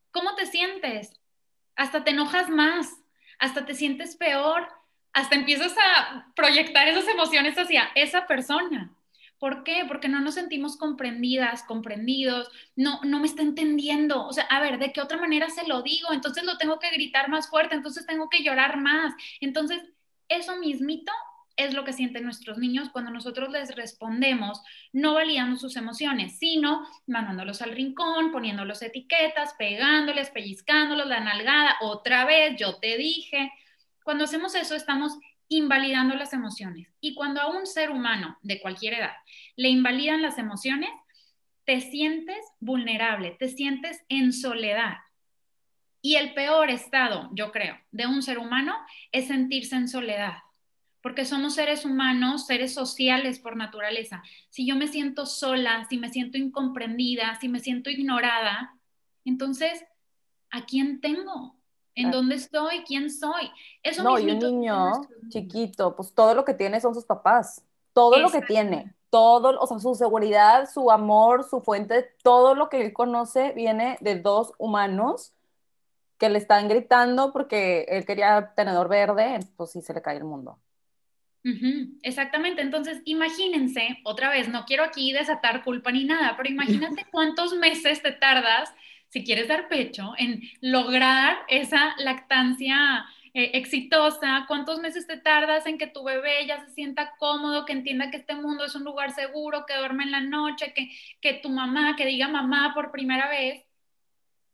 [0.09, 1.13] ¿Cómo te sientes?
[1.75, 2.91] Hasta te enojas más,
[3.37, 4.67] hasta te sientes peor,
[5.13, 8.91] hasta empiezas a proyectar esas emociones hacia esa persona.
[9.39, 9.83] ¿Por qué?
[9.87, 14.25] Porque no nos sentimos comprendidas, comprendidos, no, no me está entendiendo.
[14.25, 16.13] O sea, a ver, ¿de qué otra manera se lo digo?
[16.13, 19.13] Entonces lo tengo que gritar más fuerte, entonces tengo que llorar más.
[19.41, 19.83] Entonces,
[20.29, 21.11] eso mismito
[21.55, 26.87] es lo que sienten nuestros niños cuando nosotros les respondemos, no validando sus emociones, sino
[27.05, 33.51] mandándolos al rincón, poniéndolos etiquetas, pegándoles, pellizcándolos, la nalgada, otra vez, yo te dije.
[34.03, 36.87] Cuando hacemos eso, estamos invalidando las emociones.
[36.99, 39.13] Y cuando a un ser humano de cualquier edad
[39.55, 40.89] le invalidan las emociones,
[41.65, 44.97] te sientes vulnerable, te sientes en soledad.
[46.01, 48.75] Y el peor estado, yo creo, de un ser humano
[49.11, 50.33] es sentirse en soledad
[51.03, 54.23] porque somos seres humanos, seres sociales por naturaleza.
[54.49, 58.73] Si yo me siento sola, si me siento incomprendida, si me siento ignorada,
[59.25, 59.83] entonces,
[60.49, 61.57] ¿a quién tengo?
[61.95, 62.83] ¿En dónde estoy?
[62.85, 63.51] ¿Quién soy?
[63.81, 64.91] Eso no, y un niño
[65.29, 69.67] chiquito, pues todo lo que tiene son sus papás, todo lo que tiene, todo, o
[69.67, 74.53] sea, su seguridad, su amor, su fuente, todo lo que él conoce viene de dos
[74.57, 75.33] humanos
[76.17, 80.23] que le están gritando porque él quería tenedor verde, pues sí se le cae el
[80.23, 80.57] mundo.
[82.03, 87.53] Exactamente, entonces imagínense, otra vez, no quiero aquí desatar culpa ni nada, pero imagínate cuántos
[87.53, 88.73] meses te tardas,
[89.13, 95.77] si quieres dar pecho, en lograr esa lactancia eh, exitosa, cuántos meses te tardas en
[95.77, 99.11] que tu bebé ya se sienta cómodo, que entienda que este mundo es un lugar
[99.11, 103.29] seguro, que duerme en la noche, que, que tu mamá, que diga mamá por primera
[103.29, 103.63] vez.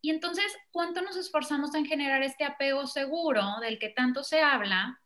[0.01, 4.99] Y entonces, ¿cuánto nos esforzamos en generar este apego seguro del que tanto se habla?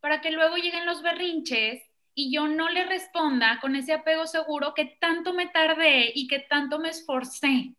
[0.00, 1.82] para que luego lleguen los berrinches
[2.14, 6.40] y yo no le responda con ese apego seguro que tanto me tardé y que
[6.40, 7.74] tanto me esforcé.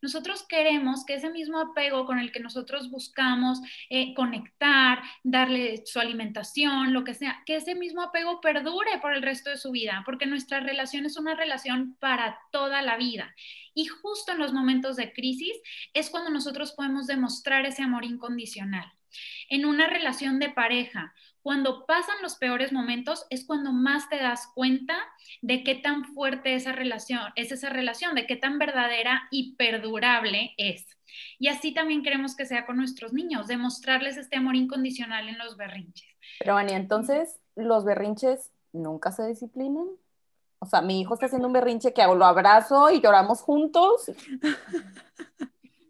[0.00, 5.98] Nosotros queremos que ese mismo apego con el que nosotros buscamos eh, conectar, darle su
[5.98, 10.02] alimentación, lo que sea, que ese mismo apego perdure por el resto de su vida,
[10.04, 13.34] porque nuestra relación es una relación para toda la vida.
[13.74, 15.56] Y justo en los momentos de crisis
[15.94, 18.92] es cuando nosotros podemos demostrar ese amor incondicional.
[19.48, 21.14] En una relación de pareja,
[21.48, 24.98] cuando pasan los peores momentos es cuando más te das cuenta
[25.40, 30.52] de qué tan fuerte esa relación, es esa relación, de qué tan verdadera y perdurable
[30.58, 30.84] es.
[31.38, 35.56] Y así también queremos que sea con nuestros niños, demostrarles este amor incondicional en los
[35.56, 36.06] berrinches.
[36.38, 39.86] Pero, Ani, entonces, ¿los berrinches nunca se disciplinan?
[40.58, 44.12] O sea, mi hijo está haciendo un berrinche que lo abrazo y lloramos juntos.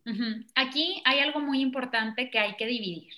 [0.55, 3.13] Aquí hay algo muy importante que hay que dividir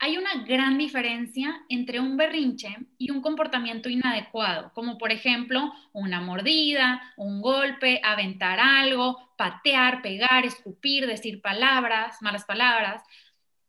[0.00, 6.20] hay una gran diferencia entre un berrinche y un comportamiento inadecuado, como por ejemplo una
[6.20, 13.02] mordida, un golpe, aventar algo, patear, pegar, escupir, decir palabras, malas palabras.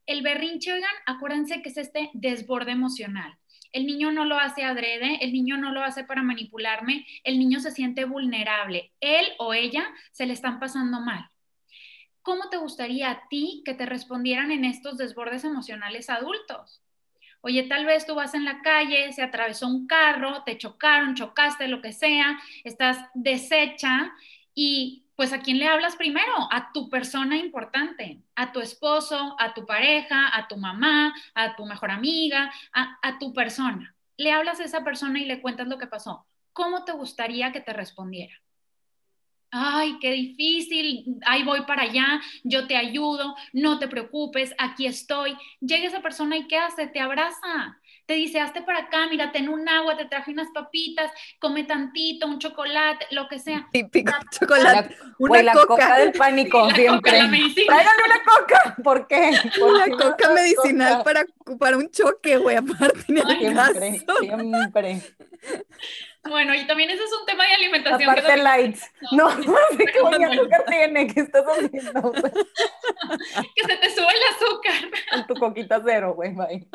[0.06, 3.36] El berrinche, oigan, acuérdense que es este desborde emocional.
[3.72, 7.60] El niño no lo hace adrede, el niño no lo hace para manipularme, el niño
[7.60, 11.30] se siente vulnerable, él o ella se le están pasando mal.
[12.21, 16.82] ¿Cómo te gustaría a ti que te respondieran en estos desbordes emocionales adultos?
[17.41, 21.67] Oye, tal vez tú vas en la calle, se atravesó un carro, te chocaron, chocaste,
[21.67, 24.12] lo que sea, estás deshecha
[24.53, 26.34] y pues a quién le hablas primero?
[26.49, 31.65] A tu persona importante, a tu esposo, a tu pareja, a tu mamá, a tu
[31.65, 33.93] mejor amiga, a, tu persona.
[34.15, 36.25] Le hablas a esa persona y le cuentas lo que pasó.
[36.53, 38.34] ¿Cómo te gustaría que te respondiera?
[39.51, 45.35] Ay, qué difícil, ahí voy para allá, yo te ayudo, no te preocupes, aquí estoy.
[45.59, 46.85] Llega esa persona y ¿qué hace?
[46.85, 51.12] Te abraza, te dice, hazte para acá, mira, ten un agua, te traje unas papitas,
[51.39, 53.67] come tantito, un chocolate, lo que sea.
[53.71, 54.95] Típico chocolate.
[55.17, 55.97] una la coca.
[55.97, 57.12] del pánico, siempre.
[57.12, 58.75] Tráigame una coca.
[58.83, 59.31] ¿Por qué?
[59.62, 61.25] una coca medicinal Para,
[61.59, 63.03] para un choque, güey, aparte.
[63.03, 65.01] Siempre, siempre.
[66.23, 68.10] Bueno, y también ese es un tema de alimentación.
[68.10, 68.91] Aparte que lights.
[69.12, 71.08] No, ¿qué voy azúcar tiene?
[71.08, 72.12] ¿Qué estás haciendo?
[73.55, 75.01] que se te sube el azúcar.
[75.12, 76.67] Con tu coquita cero, güey, bye.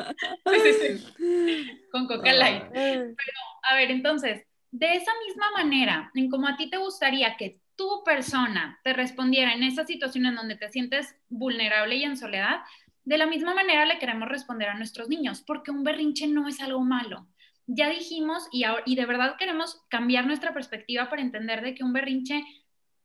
[0.51, 1.87] Sí, sí, sí.
[1.91, 2.63] Con coca light.
[2.73, 7.59] Pero, a ver, entonces, de esa misma manera, en como a ti te gustaría que
[7.75, 12.61] tu persona te respondiera en esa situación en donde te sientes vulnerable y en soledad,
[13.03, 16.59] de la misma manera le queremos responder a nuestros niños, porque un berrinche no es
[16.61, 17.27] algo malo
[17.67, 22.43] ya dijimos y, de verdad queremos cambiar nuestra perspectiva para entender de que un berrinche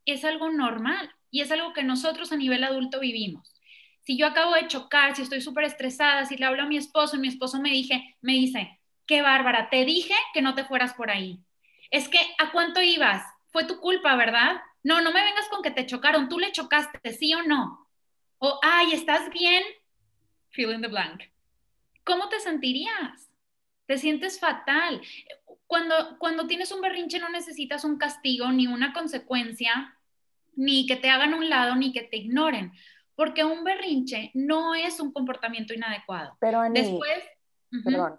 [0.05, 3.55] es algo normal y es algo que nosotros a nivel adulto vivimos.
[4.01, 7.15] Si yo acabo de chocar, si estoy súper estresada, si le hablo a mi esposo
[7.15, 10.93] y mi esposo me, dije, me dice, qué bárbara, te dije que no te fueras
[10.93, 11.39] por ahí.
[11.91, 13.23] Es que, ¿a cuánto ibas?
[13.51, 14.61] Fue tu culpa, ¿verdad?
[14.83, 17.87] No, no me vengas con que te chocaron, tú le chocaste, ¿sí o no?
[18.39, 19.63] O, ay, ¿estás bien?
[20.49, 21.23] Fill in the blank.
[22.03, 23.30] ¿Cómo te sentirías?
[23.91, 25.01] Te sientes fatal.
[25.67, 29.97] Cuando, cuando tienes un berrinche no necesitas un castigo ni una consecuencia,
[30.55, 32.71] ni que te hagan un lado, ni que te ignoren,
[33.17, 36.37] porque un berrinche no es un comportamiento inadecuado.
[36.39, 37.19] Pero después...
[37.83, 38.17] Perdón.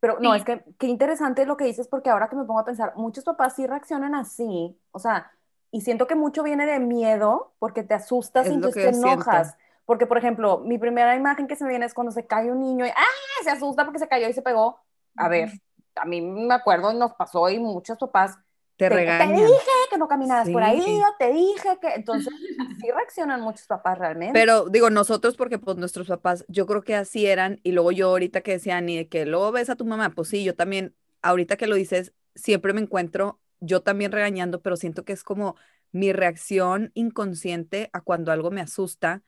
[0.00, 2.64] Pero no, es que qué interesante lo que dices, porque ahora que me pongo a
[2.64, 5.30] pensar, muchos papás sí reaccionan así, o sea,
[5.70, 9.56] y siento que mucho viene de miedo, porque te asustas y te enojas.
[9.84, 12.58] Porque, por ejemplo, mi primera imagen que se me viene es cuando se cae un
[12.58, 13.42] niño y ¡ah!
[13.44, 14.80] se asusta porque se cayó y se pegó
[15.16, 15.50] a ver,
[15.96, 18.38] a mí me acuerdo, nos pasó y muchos papás
[18.76, 19.34] te, regañan.
[19.36, 21.94] Te dije que no caminaras por ahí, o te dije que.
[21.94, 22.32] Entonces,
[22.80, 24.32] sí reaccionan muchos papás realmente.
[24.32, 28.08] Pero digo, nosotros, porque pues nuestros papás, yo creo que así eran, y luego yo
[28.08, 30.94] ahorita que decía, ni de que luego ves a tu mamá, pues sí, yo también,
[31.20, 35.54] ahorita que lo dices, siempre me encuentro yo también regañando, pero siento que es como
[35.92, 39.22] mi reacción inconsciente a cuando algo me asusta,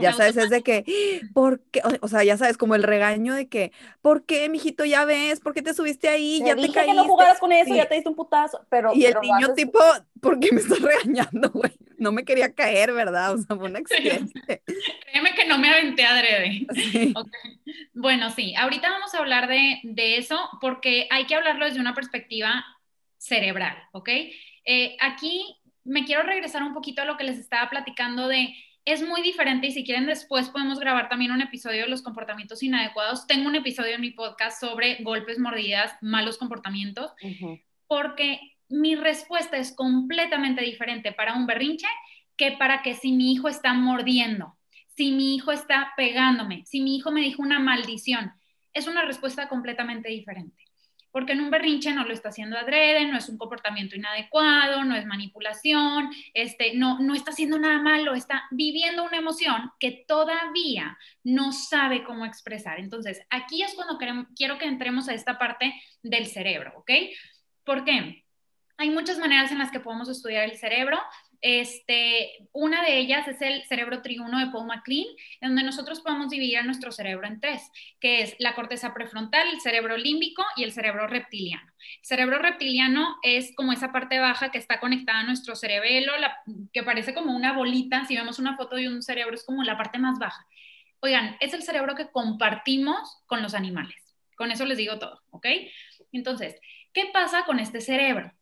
[0.00, 0.84] ya sabes, es de que,
[1.34, 1.82] ¿por qué?
[2.00, 5.40] O, sea, ya sabes, como el regaño de que, ¿por qué, mijito, ya ves?
[5.40, 6.40] ¿Por qué te subiste ahí?
[6.40, 6.92] Te ya dije te caíste.
[6.92, 8.64] que no jugaras con eso, ya te diste un putazo.
[8.70, 9.78] Pero, y el niño tipo,
[10.20, 11.72] ¿por qué me estás regañando, güey?
[11.98, 13.34] No me quería caer, ¿verdad?
[13.34, 14.62] O sea, fue un accidente.
[15.10, 16.66] Créeme que no me aventé adrede.
[16.74, 17.14] Sí.
[17.92, 21.94] Bueno, sí, ahorita vamos a hablar de, de eso porque hay que hablarlo desde una
[21.94, 22.64] perspectiva
[23.18, 24.08] cerebral, ¿ok?
[24.64, 29.06] Eh, aquí me quiero regresar un poquito a lo que les estaba platicando de, es
[29.06, 33.26] muy diferente y si quieren después podemos grabar también un episodio de los comportamientos inadecuados.
[33.26, 37.12] Tengo un episodio en mi podcast sobre golpes, mordidas, malos comportamientos,
[37.86, 41.86] porque mi respuesta es completamente diferente para un berrinche
[42.36, 44.56] que para que si mi hijo está mordiendo,
[44.88, 48.32] si mi hijo está pegándome, si mi hijo me dijo una maldición.
[48.74, 50.61] Es una respuesta completamente diferente
[51.12, 54.96] porque en un berrinche no lo está haciendo adrede, no es un comportamiento inadecuado, no
[54.96, 60.98] es manipulación, este, no, no está haciendo nada malo, está viviendo una emoción que todavía
[61.22, 62.80] no sabe cómo expresar.
[62.80, 63.98] Entonces, aquí es cuando
[64.34, 66.90] quiero que entremos a esta parte del cerebro, ¿ok?
[67.64, 68.24] ¿Por qué?
[68.78, 70.98] Hay muchas maneras en las que podemos estudiar el cerebro.
[71.42, 75.06] Este, una de ellas es el cerebro triuno de Paul MacLean,
[75.40, 79.60] donde nosotros podemos dividir a nuestro cerebro en tres, que es la corteza prefrontal, el
[79.60, 81.66] cerebro límbico y el cerebro reptiliano.
[81.98, 86.12] El cerebro reptiliano es como esa parte baja que está conectada a nuestro cerebelo,
[86.72, 88.04] que parece como una bolita.
[88.04, 90.46] Si vemos una foto de un cerebro, es como la parte más baja.
[91.00, 93.96] Oigan, es el cerebro que compartimos con los animales.
[94.36, 95.46] Con eso les digo todo, ¿ok?
[96.12, 96.54] Entonces,
[96.92, 98.32] ¿qué pasa con este cerebro?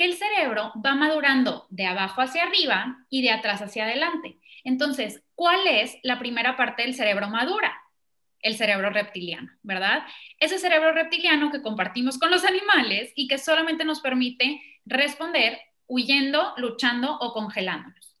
[0.00, 4.38] Que el cerebro va madurando de abajo hacia arriba y de atrás hacia adelante.
[4.64, 7.78] Entonces, ¿cuál es la primera parte del cerebro madura?
[8.40, 10.06] El cerebro reptiliano, ¿verdad?
[10.38, 16.54] Ese cerebro reptiliano que compartimos con los animales y que solamente nos permite responder huyendo,
[16.56, 18.16] luchando o congelándonos.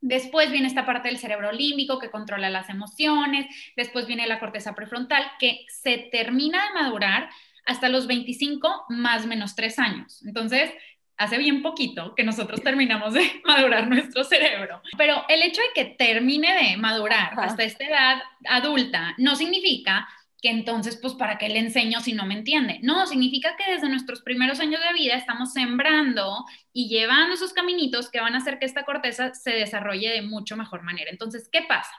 [0.00, 4.74] Después viene esta parte del cerebro límbico que controla las emociones, después viene la corteza
[4.74, 7.28] prefrontal que se termina de madurar
[7.66, 10.24] hasta los 25 más menos 3 años.
[10.24, 10.72] Entonces,
[11.16, 14.82] hace bien poquito que nosotros terminamos de madurar nuestro cerebro.
[14.96, 20.08] Pero el hecho de que termine de madurar hasta esta edad adulta no significa
[20.42, 22.80] que entonces, pues, ¿para qué le enseño si no me entiende?
[22.82, 28.10] No, significa que desde nuestros primeros años de vida estamos sembrando y llevando esos caminitos
[28.10, 31.12] que van a hacer que esta corteza se desarrolle de mucho mejor manera.
[31.12, 31.92] Entonces, ¿qué pasa?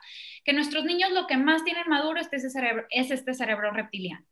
[0.43, 4.25] Que nuestros niños lo que más tienen maduro es, ese cerebro, es este cerebro reptiliano.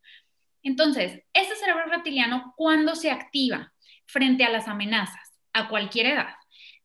[0.61, 3.71] Entonces, este cerebro reptiliano, ¿cuándo se activa
[4.11, 5.33] frente a las amenazas?
[5.53, 6.35] A cualquier edad.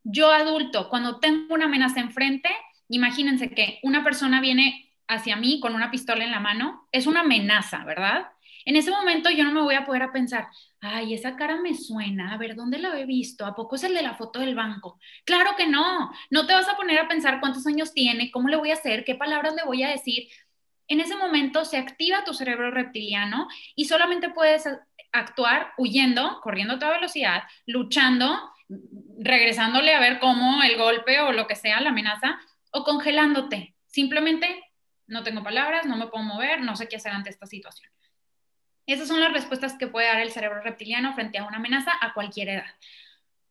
[0.02, 2.48] Yo adulto, cuando tengo una amenaza enfrente,
[2.88, 7.20] imagínense que una persona viene hacia mí con una pistola en la mano, es una
[7.20, 8.28] amenaza, ¿verdad?
[8.64, 10.48] En ese momento yo no me voy a poder a pensar,
[10.80, 13.46] ay, esa cara me suena, a ver, ¿dónde la he visto?
[13.46, 14.98] ¿A poco es el de la foto del banco?
[15.24, 18.56] Claro que no, no te vas a poner a pensar cuántos años tiene, cómo le
[18.56, 20.28] voy a hacer, qué palabras le voy a decir.
[20.88, 24.68] En ese momento se activa tu cerebro reptiliano y solamente puedes
[25.18, 28.38] actuar huyendo, corriendo a toda velocidad, luchando,
[29.18, 32.38] regresándole a ver cómo el golpe o lo que sea, la amenaza,
[32.70, 33.74] o congelándote.
[33.86, 34.64] Simplemente
[35.06, 37.90] no tengo palabras, no me puedo mover, no sé qué hacer ante esta situación.
[38.86, 42.12] Esas son las respuestas que puede dar el cerebro reptiliano frente a una amenaza a
[42.14, 42.74] cualquier edad.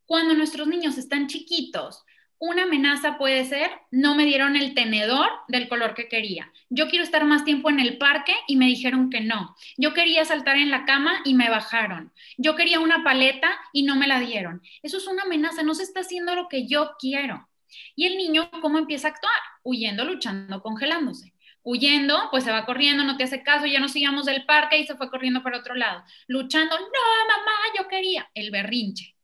[0.06, 2.06] Cuando nuestros niños están chiquitos,
[2.40, 6.52] una amenaza puede ser, no me dieron el tenedor del color que quería.
[6.70, 9.56] Yo quiero estar más tiempo en el parque y me dijeron que no.
[9.78, 12.12] Yo quería saltar en la cama y me bajaron.
[12.38, 14.62] Yo quería una paleta y no me la dieron.
[14.84, 17.48] Eso es una amenaza, no se está haciendo lo que yo quiero.
[17.96, 19.34] Y el niño, ¿cómo empieza a actuar?
[19.64, 21.34] Huyendo, luchando, congelándose
[21.66, 24.86] huyendo, pues se va corriendo, no te hace caso, ya no sigamos del parque y
[24.86, 26.04] se fue corriendo para otro lado.
[26.28, 29.15] Luchando, no, mamá, yo quería, el berrinche.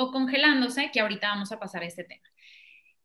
[0.00, 2.26] O congelándose, que ahorita vamos a pasar a este tema.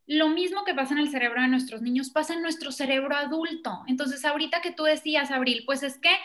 [0.08, 3.84] Lo mismo que pasa en el cerebro de nuestros niños pasa en nuestro cerebro adulto.
[3.88, 6.16] Entonces, ahorita que tú decías, Abril, pues es que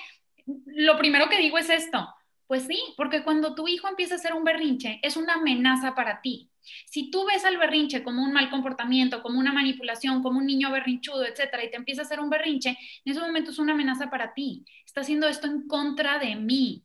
[0.66, 2.08] lo primero que digo es esto.
[2.46, 6.20] Pues sí, porque cuando tu hijo empieza a hacer un berrinche, es una amenaza para
[6.20, 6.50] ti.
[6.86, 10.70] Si tú ves al berrinche como un mal comportamiento, como una manipulación, como un niño
[10.70, 12.70] berrinchudo, etcétera, y te empieza a hacer un berrinche,
[13.04, 14.64] en ese momento es una amenaza para ti.
[14.86, 16.84] Está haciendo esto en contra de mí.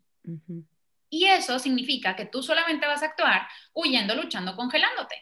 [1.16, 5.16] Y eso significa que tú solamente vas a actuar huyendo, luchando, congelándote.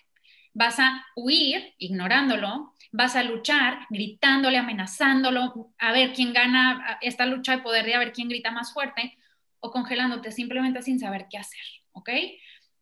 [0.51, 7.55] Vas a huir, ignorándolo, vas a luchar, gritándole, amenazándolo, a ver quién gana esta lucha
[7.55, 9.19] de poder de a ver quién grita más fuerte,
[9.59, 12.09] o congelándote simplemente sin saber qué hacer, ¿ok?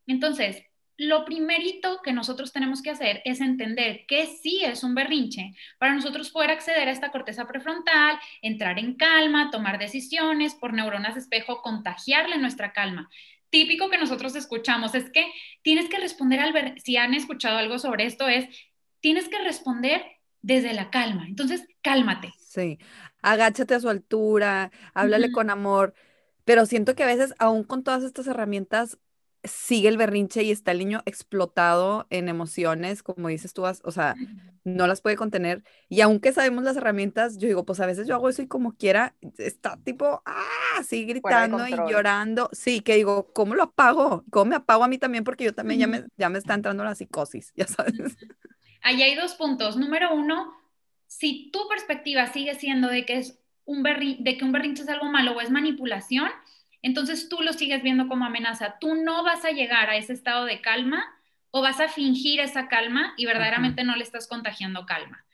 [0.07, 0.63] Entonces,
[1.01, 5.95] lo primerito que nosotros tenemos que hacer es entender que sí es un berrinche para
[5.95, 11.21] nosotros poder acceder a esta corteza prefrontal, entrar en calma, tomar decisiones, por neuronas de
[11.21, 13.09] espejo, contagiarle nuestra calma.
[13.49, 15.25] Típico que nosotros escuchamos es que
[15.63, 18.45] tienes que responder al ver, si han escuchado algo sobre esto es,
[18.99, 20.03] tienes que responder
[20.43, 21.25] desde la calma.
[21.27, 22.31] Entonces, cálmate.
[22.37, 22.77] Sí,
[23.23, 25.95] agáchate a su altura, háblale con amor,
[26.45, 28.99] pero siento que a veces, aún con todas estas herramientas,
[29.43, 34.15] sigue el berrinche y está el niño explotado en emociones, como dices tú, o sea,
[34.63, 35.63] no las puede contener.
[35.89, 38.73] Y aunque sabemos las herramientas, yo digo, pues a veces yo hago eso y como
[38.73, 42.49] quiera, está tipo, ah, así gritando y llorando.
[42.53, 44.23] Sí, que digo, ¿cómo lo apago?
[44.29, 45.23] ¿Cómo me apago a mí también?
[45.23, 48.17] Porque yo también ya me, ya me está entrando la psicosis, ya sabes.
[48.83, 49.77] Ahí hay dos puntos.
[49.77, 50.53] Número uno,
[51.07, 55.05] si tu perspectiva sigue siendo de que es un de que un berrinche es algo
[55.05, 56.29] malo o es manipulación,
[56.81, 58.77] entonces tú lo sigues viendo como amenaza.
[58.79, 61.03] Tú no vas a llegar a ese estado de calma
[61.51, 65.25] o vas a fingir esa calma y verdaderamente no le estás contagiando calma.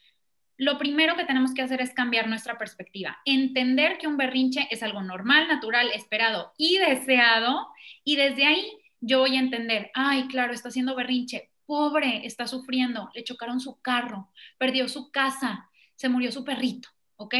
[0.57, 4.81] Lo primero que tenemos que hacer es cambiar nuestra perspectiva, entender que un berrinche es
[4.81, 7.67] algo normal, natural, esperado y deseado
[8.03, 13.11] y desde ahí yo voy a entender, ay, claro, está haciendo berrinche, pobre, está sufriendo,
[13.13, 17.35] le chocaron su carro, perdió su casa, se murió su perrito, ¿ok?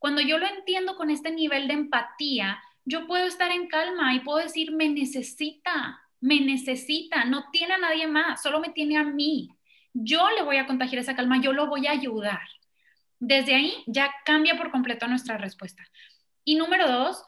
[0.00, 4.20] Cuando yo lo entiendo con este nivel de empatía, yo puedo estar en calma y
[4.20, 9.02] puedo decir, me necesita, me necesita, no tiene a nadie más, solo me tiene a
[9.02, 9.50] mí.
[9.92, 12.48] Yo le voy a contagiar esa calma, yo lo voy a ayudar.
[13.18, 15.82] Desde ahí ya cambia por completo nuestra respuesta.
[16.44, 17.24] Y número dos,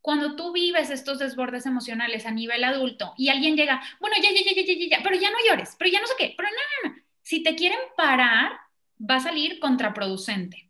[0.00, 4.42] cuando tú vives estos desbordes emocionales a nivel adulto y alguien llega, bueno, ya, ya,
[4.44, 6.88] ya, ya, ya, ya, pero ya no llores, pero ya no sé qué, pero no,
[6.88, 7.02] no, no.
[7.22, 8.52] Si te quieren parar,
[9.00, 10.63] va a salir contraproducente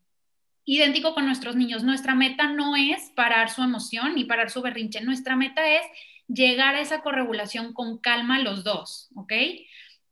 [0.64, 1.84] idéntico con nuestros niños.
[1.84, 5.00] Nuestra meta no es parar su emoción ni parar su berrinche.
[5.02, 5.82] Nuestra meta es
[6.28, 9.32] llegar a esa corregulación con calma los dos, ¿ok?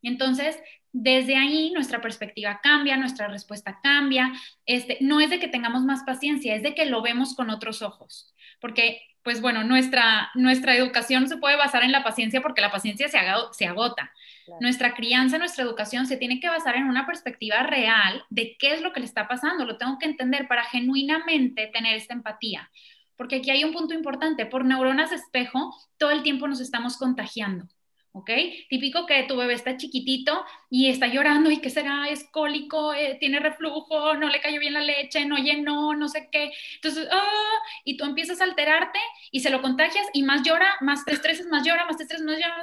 [0.03, 0.59] Entonces,
[0.93, 4.33] desde ahí nuestra perspectiva cambia, nuestra respuesta cambia.
[4.67, 7.81] Este, no es de que tengamos más paciencia, es de que lo vemos con otros
[7.81, 8.35] ojos.
[8.61, 13.09] Porque pues bueno, nuestra, nuestra educación se puede basar en la paciencia porque la paciencia
[13.09, 13.19] se,
[13.53, 14.13] se agota.
[14.61, 18.83] Nuestra crianza, nuestra educación se tiene que basar en una perspectiva real de qué es
[18.83, 19.65] lo que le está pasando.
[19.65, 22.69] Lo tengo que entender para genuinamente tener esta empatía.
[23.17, 24.47] Porque aquí hay un punto importante.
[24.47, 27.69] Por neuronas espejo, todo el tiempo nos estamos contagiando.
[28.13, 28.31] ¿Ok?
[28.69, 33.17] Típico que tu bebé está chiquitito y está llorando y que será, es cólico, eh,
[33.19, 36.53] tiene reflujo, no le cayó bien la leche, no llenó, no sé qué.
[36.77, 37.59] Entonces, ¡ah!
[37.85, 38.99] y tú empiezas a alterarte
[39.31, 42.27] y se lo contagias y más llora, más te estresas, más llora, más te estresas,
[42.27, 42.63] más llora,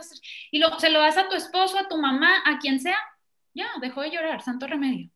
[0.52, 2.98] y lo, se lo das a tu esposo, a tu mamá, a quien sea,
[3.54, 5.10] ya, dejó de llorar, santo remedio.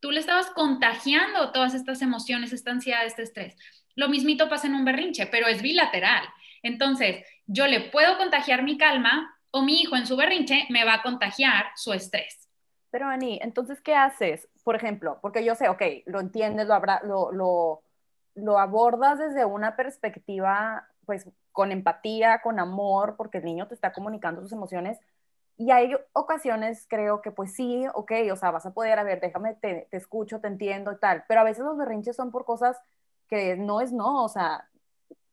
[0.00, 3.56] Tú le estabas contagiando todas estas emociones, esta ansiedad, este estrés.
[3.96, 6.24] Lo mismito pasa en un berrinche, pero es bilateral.
[6.62, 10.94] Entonces, yo le puedo contagiar mi calma, o mi hijo en su berrinche me va
[10.94, 12.48] a contagiar su estrés.
[12.90, 14.48] Pero Ani, entonces, ¿qué haces?
[14.64, 17.82] Por ejemplo, porque yo sé, ok, lo entiendes, lo, lo, lo,
[18.34, 23.92] lo abordas desde una perspectiva, pues, con empatía, con amor, porque el niño te está
[23.92, 24.98] comunicando sus emociones.
[25.56, 29.20] Y hay ocasiones, creo que pues sí, ok, o sea, vas a poder, a ver,
[29.20, 32.44] déjame, te, te escucho, te entiendo y tal, pero a veces los berrinches son por
[32.44, 32.76] cosas
[33.28, 34.68] que no es no, o sea,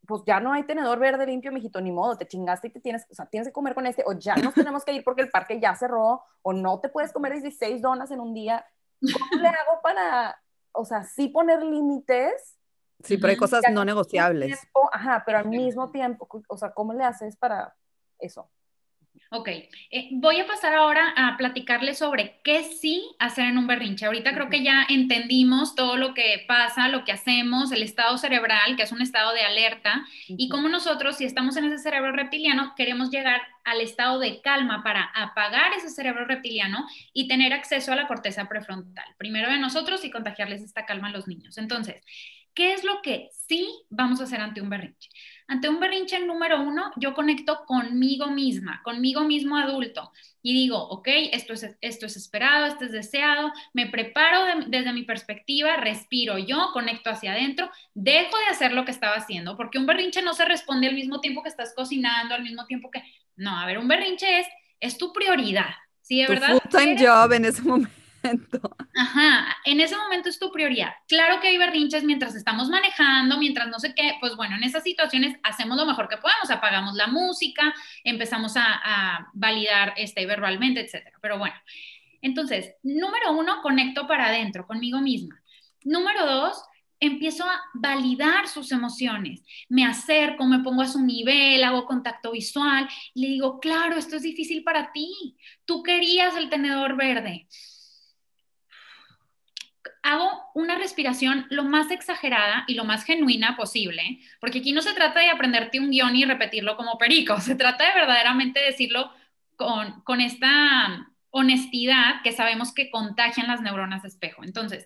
[0.05, 3.05] pues ya no hay tenedor verde limpio, mijito, ni modo, te chingaste y te tienes,
[3.09, 5.29] o sea, tienes que comer con este, o ya nos tenemos que ir porque el
[5.29, 8.65] parque ya cerró, o no te puedes comer 16 donas en un día.
[9.01, 10.41] ¿Cómo le hago para,
[10.71, 12.57] o sea, sí poner límites?
[13.03, 14.59] Sí, pero hay cosas no negociables.
[14.91, 17.75] ajá, pero al mismo tiempo, o sea, ¿cómo le haces para
[18.19, 18.49] eso?
[19.31, 24.05] Ok, eh, voy a pasar ahora a platicarles sobre qué sí hacer en un berrinche.
[24.05, 28.75] Ahorita creo que ya entendimos todo lo que pasa, lo que hacemos, el estado cerebral,
[28.77, 32.73] que es un estado de alerta, y cómo nosotros, si estamos en ese cerebro reptiliano,
[32.77, 37.95] queremos llegar al estado de calma para apagar ese cerebro reptiliano y tener acceso a
[37.95, 39.05] la corteza prefrontal.
[39.17, 41.57] Primero de nosotros y contagiarles esta calma a los niños.
[41.57, 42.03] Entonces,
[42.53, 45.09] ¿qué es lo que sí vamos a hacer ante un berrinche?
[45.47, 51.07] Ante un berrinche número uno, yo conecto conmigo misma, conmigo mismo adulto y digo, ok,
[51.31, 56.69] esto es, esto es esperado, esto es deseado, me preparo desde mi perspectiva, respiro yo,
[56.73, 60.45] conecto hacia adentro, dejo de hacer lo que estaba haciendo, porque un berrinche no se
[60.45, 63.03] responde al mismo tiempo que estás cocinando, al mismo tiempo que...
[63.35, 64.47] No, a ver, un berrinche es,
[64.79, 65.75] es tu prioridad.
[66.01, 66.49] Sí, de verdad.
[66.49, 68.04] Full time job en ese momento.
[68.95, 70.93] Ajá, en ese momento es tu prioridad.
[71.07, 74.83] Claro que hay berrinches mientras estamos manejando, mientras no sé qué, pues bueno, en esas
[74.83, 77.73] situaciones hacemos lo mejor que podemos, apagamos la música,
[78.03, 81.17] empezamos a, validar este, verbalmente, etcétera.
[81.21, 81.55] Pero bueno,
[82.21, 85.41] entonces, número uno, conecto para adentro, conmigo misma.
[85.83, 86.63] Número dos,
[86.99, 89.43] empiezo a validar sus emociones.
[89.69, 94.15] Me acerco, me pongo a su nivel, hago contacto visual y le digo, claro, esto
[94.15, 95.37] es difícil para ti.
[95.65, 97.47] Tú querías el tenedor verde
[100.05, 104.93] hago una respiración lo más exagerada y lo más genuina posible, porque aquí no se
[104.93, 109.11] trata de aprenderte un guion y repetirlo como perico, se trata de verdaderamente decirlo
[109.55, 114.43] con, con esta honestidad que sabemos que contagian las neuronas espejo.
[114.43, 114.85] Entonces,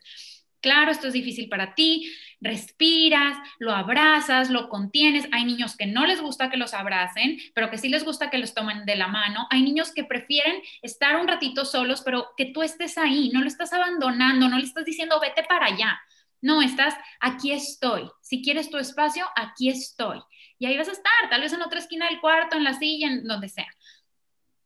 [0.61, 5.27] Claro, esto es difícil para ti, respiras, lo abrazas, lo contienes.
[5.31, 8.37] Hay niños que no les gusta que los abracen, pero que sí les gusta que
[8.37, 9.47] los tomen de la mano.
[9.51, 13.47] Hay niños que prefieren estar un ratito solos, pero que tú estés ahí, no lo
[13.47, 15.99] estás abandonando, no le estás diciendo vete para allá.
[16.41, 18.09] No, estás, aquí estoy.
[18.21, 20.21] Si quieres tu espacio, aquí estoy.
[20.57, 23.07] Y ahí vas a estar, tal vez en otra esquina del cuarto, en la silla,
[23.07, 23.67] en donde sea.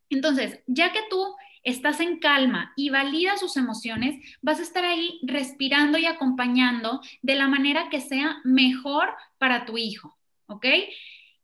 [0.10, 5.20] Entonces, ya que tú estás en calma y valida sus emociones, vas a estar ahí
[5.24, 10.66] respirando y acompañando de la manera que sea mejor para tu hijo, ¿ok?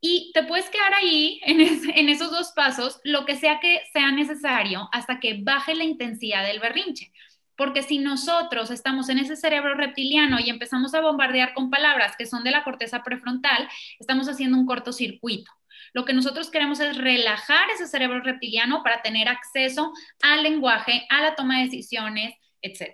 [0.01, 1.61] Y te puedes quedar ahí en,
[1.95, 6.45] en, esos dos pasos, lo que sea que sea necesario, hasta que baje la intensidad
[6.45, 7.11] del berrinche.
[7.55, 12.25] Porque si nosotros estamos en ese cerebro reptiliano y empezamos a bombardear con palabras que
[12.25, 13.67] son de la corteza prefrontal,
[13.99, 15.51] estamos haciendo un cortocircuito.
[15.93, 21.21] Lo que nosotros queremos es relajar ese cerebro reptiliano para tener acceso al lenguaje, a
[21.21, 22.93] la toma de decisiones, etc.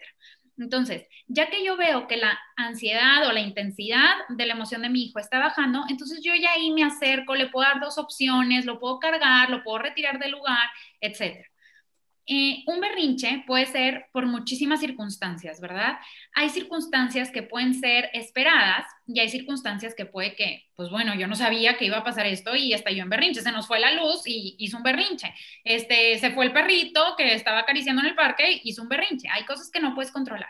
[0.57, 4.89] Entonces, ya que yo veo que la ansiedad o la intensidad de la emoción de
[4.89, 8.65] mi hijo está bajando, entonces yo ya ahí me acerco, le puedo dar dos opciones,
[8.65, 10.69] lo puedo cargar, lo puedo retirar del lugar,
[11.01, 11.45] etc.
[12.27, 15.99] Eh, un berrinche puede ser por muchísimas circunstancias, ¿verdad?
[16.33, 21.27] Hay circunstancias que pueden ser esperadas y hay circunstancias que puede que, pues bueno, yo
[21.27, 23.93] no sabía que iba a pasar esto y estalló en berrinche, se nos fue la
[23.93, 25.35] luz y hizo un berrinche.
[25.63, 29.27] Este, se fue el perrito que estaba acariciando en el parque, hizo un berrinche.
[29.31, 30.49] Hay cosas que no puedes controlar,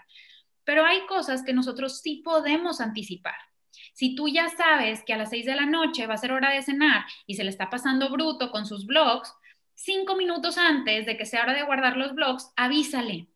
[0.63, 3.35] pero hay cosas que nosotros sí podemos anticipar.
[3.93, 6.51] Si tú ya sabes que a las seis de la noche va a ser hora
[6.51, 9.33] de cenar y se le está pasando bruto con sus blogs,
[9.75, 13.27] cinco minutos antes de que sea hora de guardar los blogs, avísale.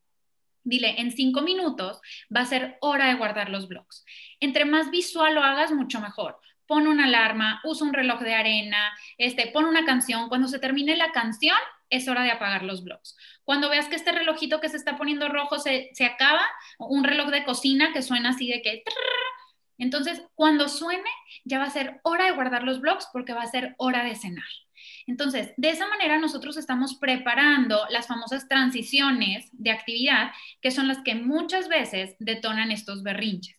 [0.64, 2.02] Dile, en cinco minutos
[2.36, 4.06] va a ser hora de guardar los blogs.
[4.40, 6.40] Entre más visual lo hagas, mucho mejor.
[6.66, 10.30] pon una alarma, usa un reloj de arena, este, pon una canción.
[10.30, 11.58] Cuando se termine la canción,
[11.90, 13.18] es hora de apagar los blogs.
[13.44, 16.46] Cuando veas que este relojito que se está poniendo rojo se, acaba,
[16.78, 18.84] un reloj de cocina que suena así de que...
[19.80, 21.10] Entonces, cuando suene,
[21.46, 24.16] ya va a ser hora de guardar los blogs porque va a ser hora de
[24.16, 24.46] cenar.
[25.08, 30.32] Entonces, de esa manera nosotros estamos preparando las famosas transiciones de actividad,
[30.62, 33.58] que son las que muchas veces detonan estos berrinches.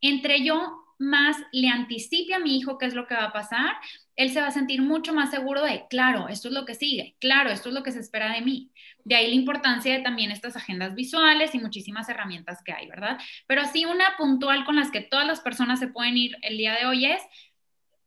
[0.00, 3.76] Entre yo más le anticipe a mi hijo qué es lo que va a pasar,
[4.16, 7.16] él se va a sentir mucho más seguro de, claro, esto es lo que sigue,
[7.20, 8.70] claro, esto es lo que se espera de mí.
[9.04, 13.18] De ahí la importancia de también estas agendas visuales y muchísimas herramientas que hay, ¿verdad?
[13.46, 16.74] Pero así una puntual con las que todas las personas se pueden ir el día
[16.74, 17.22] de hoy es,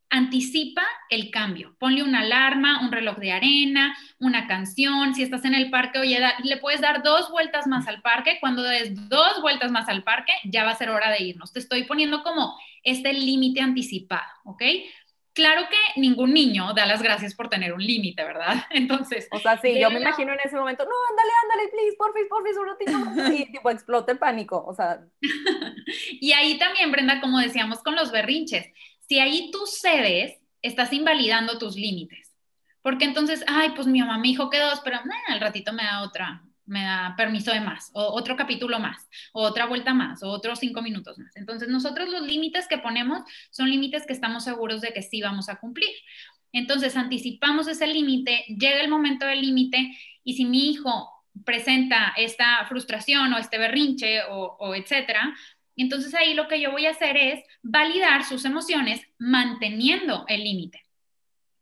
[0.09, 1.75] anticipa el cambio.
[1.79, 5.13] Ponle una alarma, un reloj de arena, una canción.
[5.13, 8.37] Si estás en el parque, oye, le puedes dar dos vueltas más al parque.
[8.39, 11.53] Cuando des dos vueltas más al parque, ya va a ser hora de irnos.
[11.53, 14.63] Te estoy poniendo como este límite anticipado, ¿ok?
[15.33, 18.55] Claro que ningún niño da las gracias por tener un límite, ¿verdad?
[18.71, 19.27] Entonces.
[19.31, 22.57] O sea, sí, yo me imagino en ese momento, no, ándale, ándale, please, porfis, porfis,
[22.57, 24.99] un ratito Y tipo, explota el pánico, o sea.
[26.19, 28.65] y ahí también, Brenda, como decíamos con los berrinches,
[29.09, 32.31] si ahí tú cedes, estás invalidando tus límites.
[32.83, 36.03] Porque entonces, ay, pues mi mamá me dijo que dos, pero al ratito me da
[36.03, 40.29] otra, me da permiso de más, o otro capítulo más, o otra vuelta más, o
[40.29, 41.35] otros cinco minutos más.
[41.35, 45.49] Entonces, nosotros los límites que ponemos son límites que estamos seguros de que sí vamos
[45.49, 45.89] a cumplir.
[46.53, 49.91] Entonces, anticipamos ese límite, llega el momento del límite,
[50.23, 51.09] y si mi hijo
[51.45, 55.35] presenta esta frustración o este berrinche o, o etcétera,
[55.81, 60.83] entonces ahí lo que yo voy a hacer es validar sus emociones manteniendo el límite.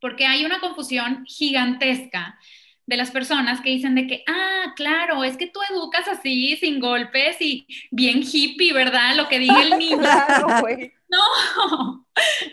[0.00, 2.38] Porque hay una confusión gigantesca
[2.86, 6.80] de las personas que dicen de que, ah, claro, es que tú educas así, sin
[6.80, 9.14] golpes y bien hippie, ¿verdad?
[9.14, 9.98] Lo que diga el niño.
[11.08, 11.18] no,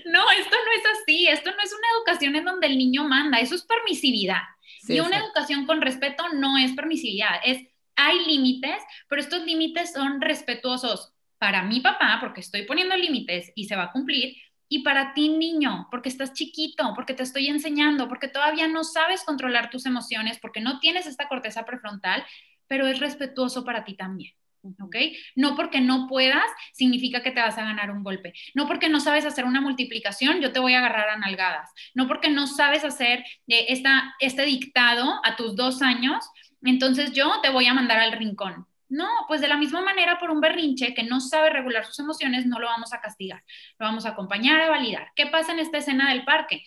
[0.05, 3.39] no, esto no es así, esto no es una educación en donde el niño manda,
[3.39, 4.41] eso es permisividad.
[4.87, 10.21] y una educación con respeto no es permisividad, es, hay límites, pero estos límites son
[10.21, 11.14] respetuosos
[11.45, 14.35] para mi papá, porque estoy poniendo límites y se va a cumplir,
[14.67, 19.23] y para ti niño, porque estás chiquito, porque te estoy enseñando, porque todavía no sabes
[19.23, 22.25] controlar tus emociones, porque no tienes esta corteza prefrontal,
[22.65, 24.33] pero es respetuoso para ti también.
[24.81, 24.95] ¿ok?
[25.35, 28.33] No porque no puedas significa que te vas a ganar un golpe.
[28.55, 31.69] No porque no sabes hacer una multiplicación, yo te voy a agarrar a nalgadas.
[31.93, 36.25] No porque no sabes hacer eh, esta, este dictado a tus dos años,
[36.63, 38.65] entonces yo te voy a mandar al rincón.
[38.87, 42.45] No, pues de la misma manera por un berrinche que no sabe regular sus emociones,
[42.45, 43.43] no lo vamos a castigar,
[43.79, 45.09] lo vamos a acompañar a validar.
[45.15, 46.63] ¿Qué pasa en esta escena del parque?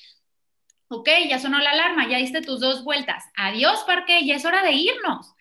[0.88, 3.24] Ok, ya sonó la alarma, ya diste tus dos vueltas.
[3.36, 5.34] Adiós, parque, ya es hora de irnos.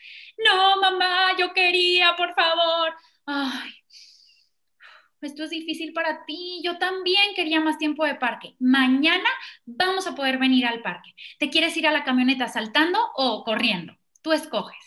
[0.45, 2.93] No, mamá, yo quería, por favor.
[3.25, 3.73] Ay,
[5.21, 6.61] esto es difícil para ti.
[6.63, 8.55] Yo también quería más tiempo de parque.
[8.59, 9.30] Mañana
[9.65, 11.15] vamos a poder venir al parque.
[11.39, 13.97] ¿Te quieres ir a la camioneta saltando o corriendo?
[14.21, 14.87] Tú escoges.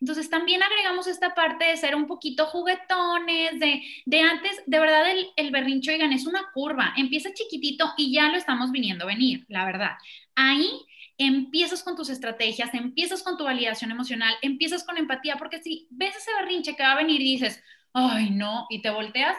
[0.00, 5.10] Entonces también agregamos esta parte de ser un poquito juguetones, de, de antes, de verdad
[5.10, 9.08] el, el berrincho, oigan, es una curva, empieza chiquitito y ya lo estamos viniendo a
[9.08, 9.92] venir, la verdad.
[10.34, 10.70] Ahí
[11.18, 16.16] empiezas con tus estrategias, empiezas con tu validación emocional, empiezas con empatía, porque si ves
[16.16, 19.36] ese berrinche que va a venir y dices, ay no, y te volteas,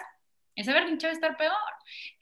[0.56, 1.56] ese berrinche va a estar peor.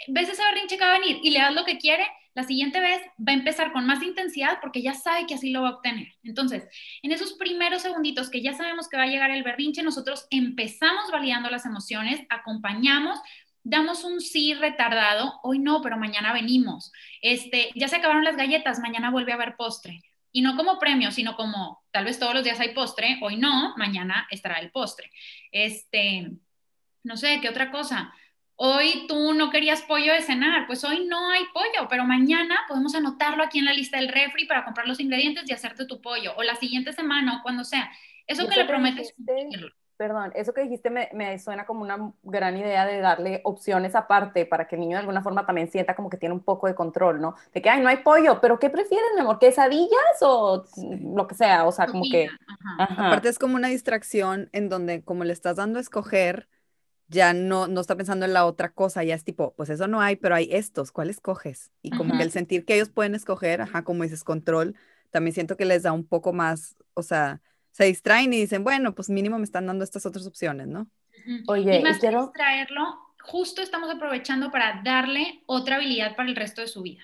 [0.08, 2.08] Ves ese berrinche que va a venir y le das lo que quiere,
[2.38, 5.64] la siguiente vez va a empezar con más intensidad porque ya sabe que así lo
[5.64, 6.14] va a obtener.
[6.24, 6.68] Entonces,
[7.02, 11.10] en esos primeros segunditos que ya sabemos que va a llegar el berrinche, nosotros empezamos
[11.12, 13.20] validando las emociones, acompañamos,
[13.64, 16.92] damos un sí retardado, hoy no, pero mañana venimos.
[17.24, 20.04] Este, ya se acabaron las galletas, mañana vuelve a haber postre.
[20.32, 23.74] Y no como premio, sino como tal vez todos los días hay postre, hoy no,
[23.78, 25.10] mañana estará el postre.
[25.52, 26.34] Este,
[27.02, 28.14] no sé, ¿qué otra cosa?
[28.58, 32.94] Hoy tú no querías pollo de cenar, pues hoy no hay pollo, pero mañana podemos
[32.96, 36.34] anotarlo aquí en la lista del refri para comprar los ingredientes y hacerte tu pollo,
[36.36, 37.90] o la siguiente semana o cuando sea.
[38.26, 39.14] Eso que le prometes.
[39.96, 44.46] perdón, eso que dijiste me, me, suena como una gran idea de darle opciones aparte
[44.46, 46.76] para que el niño de alguna forma también sienta como que tiene un poco de
[46.76, 47.36] control, ¿no?
[47.54, 49.40] De que, ay, no hay pollo, pero ¿qué prefieres, mi amor?
[49.40, 50.66] ¿Quesadillas o
[51.16, 51.66] lo que sea?
[51.66, 52.28] O sea, como que...
[52.80, 56.50] Aparte es como una distracción en donde como le estás dando a escoger,
[57.10, 60.02] ya no, no está pensando en la otra cosa, ya es tipo, pues eso no
[60.02, 61.72] hay, pero hay estos, ¿cuál escoges?
[61.82, 64.76] Y como que el sentir que ellos pueden escoger, ajá, como dices, control,
[65.12, 67.42] también siento que les da un poco más, o sea,
[67.72, 70.90] se distraen y dicen, bueno, pues mínimo me están dando estas otras opciones, ¿no?
[71.48, 72.84] Oye, y más que distraerlo,
[73.22, 77.02] justo estamos aprovechando para darle otra habilidad para el resto de su vida.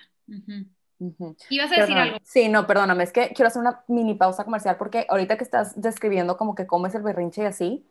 [1.48, 2.18] ¿Y vas a decir algo?
[2.22, 5.80] Sí, no, perdóname, es que quiero hacer una mini pausa comercial porque ahorita que estás
[5.80, 7.86] describiendo como que cómo es el berrinche y así,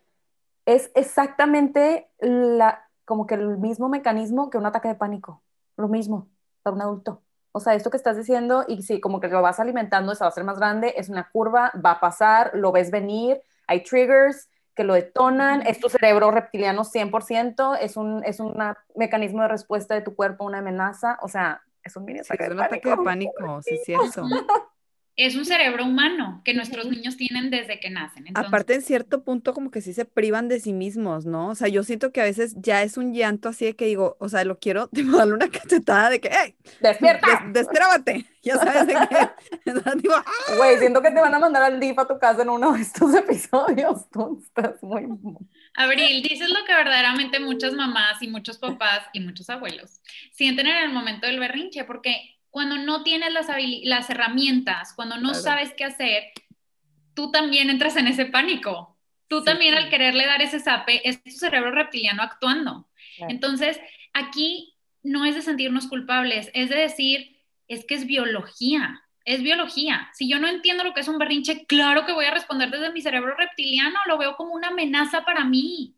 [0.66, 5.42] es exactamente la, como que el mismo mecanismo que un ataque de pánico.
[5.78, 6.30] lo mismo
[6.62, 7.22] para un adulto.
[7.52, 10.28] O sea, esto que estás diciendo, y si como que lo vas alimentando, se va
[10.28, 14.50] a hacer más grande, es una curva, va a pasar, lo ves venir, hay triggers
[14.76, 18.56] que lo detonan, es tu cerebro reptiliano 100%, es un, es un
[18.96, 22.50] mecanismo de respuesta de tu cuerpo a una amenaza, o sea, es un mini ataque,
[22.50, 22.90] de, pánico.
[22.90, 23.62] de pánico.
[23.62, 24.26] sí, es cierto.
[25.16, 28.26] Es un cerebro humano que nuestros niños tienen desde que nacen.
[28.34, 31.50] Aparte, en cierto punto, como que sí se privan de sí mismos, ¿no?
[31.50, 34.18] O sea, yo siento que a veces ya es un llanto así de que digo,
[34.20, 36.56] o sea, lo quiero tipo, darle una cachetada de que, ¡hey!
[36.82, 37.28] ¡Despierta!
[37.52, 37.68] Des
[38.44, 39.16] Ya sabes de qué.
[39.16, 39.36] ¡ah!
[40.58, 42.82] Güey, siento que te van a mandar al DIF a tu casa en uno de
[42.82, 44.10] estos episodios.
[44.12, 45.08] Tú estás muy.
[45.76, 50.02] Abril, dices lo que verdaderamente muchas mamás y muchos papás y muchos abuelos
[50.34, 53.48] sienten en el momento del berrinche, porque cuando no tienes las,
[53.82, 56.26] las herramientas, cuando no sabes qué hacer,
[57.16, 58.96] tú también entras en ese pánico.
[59.28, 62.88] Tú también al quererle dar ese zape, es tu cerebro reptiliano actuando.
[63.28, 63.80] Entonces,
[64.14, 70.12] aquí no es de sentirnos culpables, es de decir, es que es biología, es biología.
[70.14, 72.92] Si yo no entiendo lo que es un berrinche, claro que voy a responder desde
[72.92, 75.96] mi cerebro reptiliano, lo veo como una amenaza para mí.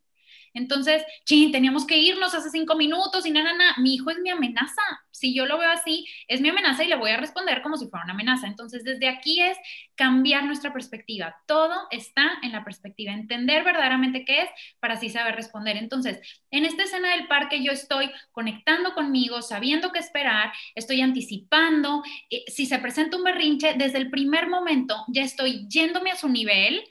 [0.56, 4.30] Entonces, chin, teníamos que irnos hace cinco minutos y nada, nada, mi hijo es mi
[4.32, 4.82] amenaza.
[5.12, 7.88] Si yo lo veo así, es mi amenaza y le voy a responder como si
[7.88, 8.48] fuera una amenaza.
[8.48, 9.58] Entonces, desde aquí es
[9.96, 11.36] cambiar nuestra perspectiva.
[11.46, 14.50] Todo está en la perspectiva, entender verdaderamente qué es
[14.80, 15.78] para así saber responder.
[15.78, 16.20] Entonces,
[16.52, 22.04] en esta escena del parque yo estoy conectando conmigo, sabiendo qué esperar, estoy anticipando.
[22.30, 26.30] Eh, si se presenta un berrinche, desde el primer momento ya estoy yéndome a su
[26.30, 26.84] nivel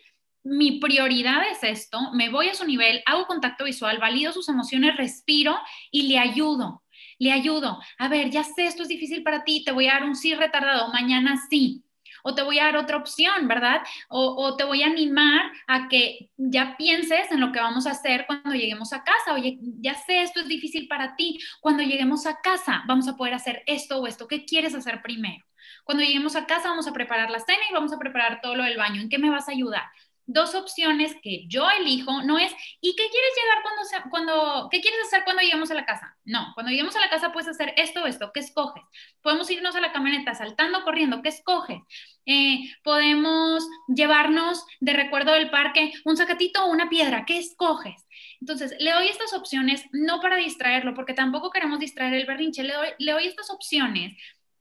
[0.44, 4.96] mi prioridad es esto, me voy a su nivel, hago contacto visual, valido sus emociones,
[4.96, 5.58] respiro
[5.90, 6.82] y le ayudo.
[7.18, 7.80] Le ayudo.
[7.98, 10.34] A ver, ya sé, esto es difícil para ti, te voy a dar un sí
[10.34, 11.84] retardado, mañana sí.
[12.26, 13.82] O te voy a dar otra opción, ¿verdad?
[14.08, 18.24] O, te voy a animar a que ya pienses en lo que vamos a hacer
[18.26, 19.34] cuando lleguemos a casa.
[19.34, 21.38] Oye, ya sé, esto es difícil para ti.
[21.60, 24.26] Cuando lleguemos a casa, vamos a poder hacer esto o esto.
[24.26, 25.44] ¿Qué quieres hacer primero?
[25.84, 28.64] Cuando lleguemos a casa, vamos a preparar la cena y vamos a preparar todo lo
[28.64, 29.02] del baño.
[29.02, 29.84] ¿En qué me vas a ayudar?
[30.26, 35.00] Dos opciones que yo elijo, no es, ¿y qué quieres llegar cuando, cuando, qué quieres
[35.06, 36.16] hacer cuando lleguemos a la casa?
[36.24, 38.82] No, cuando lleguemos a la casa puedes hacer esto esto, ¿qué escoges?
[39.22, 41.80] Podemos irnos a la camioneta saltando, corriendo, ¿qué escoges?
[42.26, 48.06] Eh, podemos llevarnos de recuerdo del parque un sacatito o una piedra, ¿qué escoges?
[48.40, 52.74] Entonces, le doy estas opciones no para distraerlo, porque tampoco queremos distraer el berrinche, le
[52.74, 54.14] doy, le doy estas opciones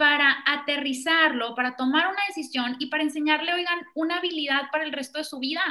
[0.03, 5.17] para aterrizarlo, para tomar una decisión y para enseñarle, oigan, una habilidad para el resto
[5.17, 5.63] de su vida.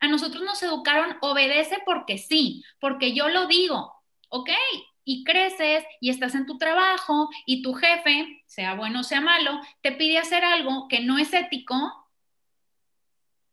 [0.00, 3.92] A nosotros nos educaron, obedece porque sí, porque yo lo digo,
[4.30, 4.48] ¿ok?
[5.04, 9.60] Y creces y estás en tu trabajo y tu jefe, sea bueno o sea malo,
[9.82, 11.76] te pide hacer algo que no es ético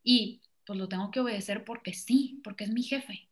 [0.02, 3.28] y pues lo tengo que obedecer porque sí, porque es mi jefe.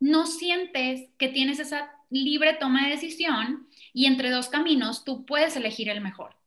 [0.00, 5.56] No sientes que tienes esa libre toma de decisión y entre dos caminos tú puedes
[5.56, 6.37] elegir el mejor.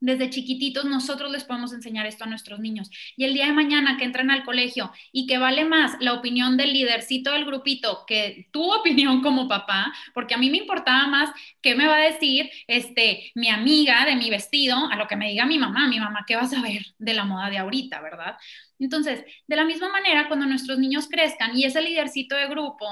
[0.00, 2.90] Desde chiquititos nosotros les podemos enseñar esto a nuestros niños.
[3.16, 6.56] Y el día de mañana que entran al colegio y que vale más la opinión
[6.56, 11.30] del lidercito del grupito que tu opinión como papá, porque a mí me importaba más
[11.62, 15.28] qué me va a decir este, mi amiga de mi vestido a lo que me
[15.28, 15.88] diga mi mamá.
[15.88, 18.36] Mi mamá, ¿qué vas a ver de la moda de ahorita, verdad?
[18.78, 22.86] Entonces, de la misma manera, cuando nuestros niños crezcan y ese lidercito de grupo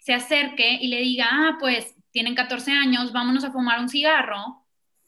[0.00, 4.59] se acerque y le diga, ah, pues tienen 14 años, vámonos a fumar un cigarro,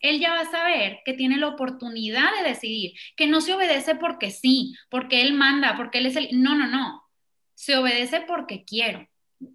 [0.03, 3.94] él ya va a saber que tiene la oportunidad de decidir, que no se obedece
[3.94, 6.28] porque sí, porque él manda, porque él es el...
[6.42, 7.03] No, no, no.
[7.55, 9.09] Se obedece porque quiero.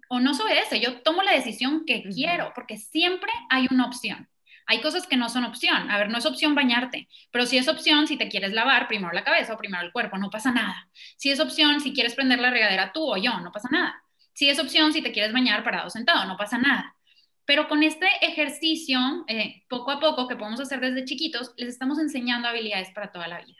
[0.08, 4.28] O no se obedece, yo tomo la decisión que quiero, porque siempre hay una opción.
[4.66, 5.90] Hay cosas que no son opción.
[5.90, 9.12] A ver, no es opción bañarte, pero si es opción si te quieres lavar primero
[9.12, 10.88] la cabeza o primero el cuerpo, no pasa nada.
[11.16, 14.02] Si es opción si quieres prender la regadera tú o yo, no pasa nada.
[14.34, 16.97] Si es opción si te quieres bañar parado sentado, no pasa nada.
[17.48, 21.98] Pero con este ejercicio, eh, poco a poco, que podemos hacer desde chiquitos, les estamos
[21.98, 23.56] enseñando habilidades para toda la vida.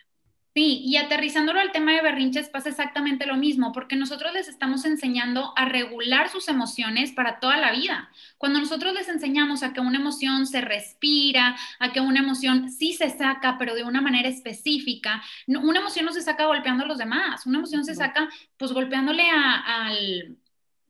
[0.54, 4.84] Sí, y aterrizándolo al tema de berrinches pasa exactamente lo mismo, porque nosotros les estamos
[4.84, 8.10] enseñando a regular sus emociones para toda la vida.
[8.36, 12.92] Cuando nosotros les enseñamos a que una emoción se respira, a que una emoción sí
[12.92, 16.98] se saca, pero de una manera específica, una emoción no se saca golpeando a los
[16.98, 18.28] demás, una emoción se saca
[18.58, 20.36] pues golpeándole al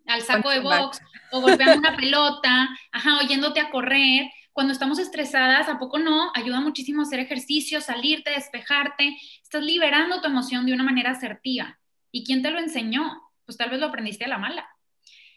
[0.09, 1.01] al saco de box
[1.31, 4.31] o golpeando una pelota, ajá, oyéndote a correr.
[4.53, 6.33] Cuando estamos estresadas, ¿a poco no?
[6.35, 9.17] Ayuda muchísimo hacer ejercicio, salirte, despejarte.
[9.43, 11.79] Estás liberando tu emoción de una manera asertiva.
[12.11, 13.23] ¿Y quién te lo enseñó?
[13.45, 14.67] Pues tal vez lo aprendiste a la mala.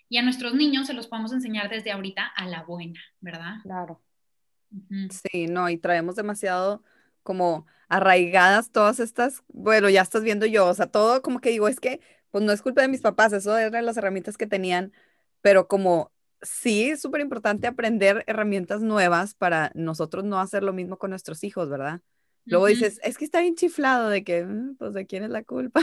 [0.10, 3.58] Y a nuestros niños se los podemos enseñar desde ahorita a la buena, ¿verdad?
[3.62, 4.02] Claro.
[5.10, 6.84] Sí, no, y traemos demasiado
[7.24, 11.68] como arraigadas todas estas, bueno, ya estás viendo yo, o sea, todo como que digo,
[11.68, 12.00] es que
[12.32, 14.94] pues no es culpa de mis papás, eso eran las herramientas que tenían,
[15.42, 16.12] pero como
[16.42, 21.44] sí es súper importante aprender herramientas nuevas para nosotros no hacer lo mismo con nuestros
[21.44, 22.02] hijos, ¿verdad?
[22.46, 25.44] Luego dices, es que está bien chiflado de que, mm, pues, ¿de quién es la
[25.44, 25.82] culpa?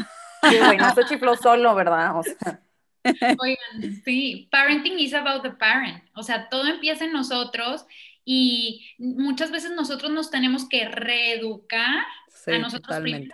[0.48, 2.18] Sí, güey, no se chifló solo, ¿verdad?
[2.18, 2.62] O sea.
[3.40, 6.02] Oigan, sí, parenting is about the parent.
[6.14, 7.86] O sea, todo empieza en nosotros
[8.24, 12.04] y muchas veces nosotros nos tenemos que reeducar
[12.46, 13.32] a nosotros primero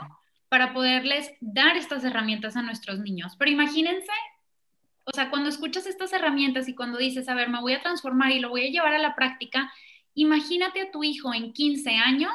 [0.54, 3.34] para poderles dar estas herramientas a nuestros niños.
[3.36, 4.12] Pero imagínense,
[5.02, 8.30] o sea, cuando escuchas estas herramientas y cuando dices, a ver, me voy a transformar
[8.30, 9.72] y lo voy a llevar a la práctica,
[10.14, 12.32] Imagínate a tu hijo en 15 años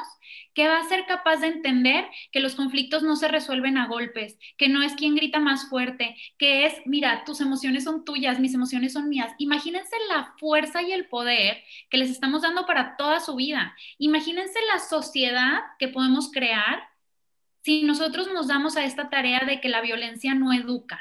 [0.52, 4.38] que va a ser capaz de entender que los conflictos no se resuelven a golpes,
[4.58, 8.52] que no es quien grita más fuerte, que es, mira, tus emociones son tuyas, mis
[8.52, 9.32] emociones son mías.
[9.38, 13.74] Imagínense la fuerza y el poder que les estamos dando para toda su vida.
[13.98, 16.89] Imagínense la sociedad que podemos crear
[17.62, 20.98] si nosotros nos damos a esta tarea de que la violencia no educa.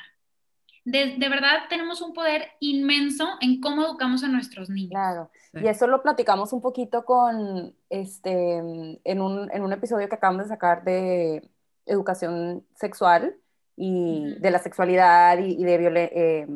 [0.85, 4.91] De, verdad tenemos un poder inmenso en cómo educamos a nuestros niños.
[4.91, 10.15] Claro, y eso lo platicamos un poquito con, este, en un, en un episodio que
[10.15, 11.47] acabamos de sacar de
[11.85, 13.35] educación sexual
[13.75, 16.47] y de la sexualidad y, de eh,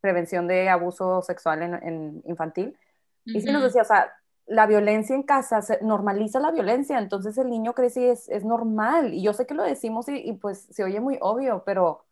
[0.00, 2.76] prevención de abuso sexual en, infantil.
[3.24, 4.12] Y sí nos decía, o sea,
[4.46, 8.44] la violencia en casa, se normaliza la violencia, entonces el niño crece y es, es
[8.44, 9.14] normal.
[9.14, 12.04] Y yo sé que lo decimos y, y, pues se oye muy obvio, pero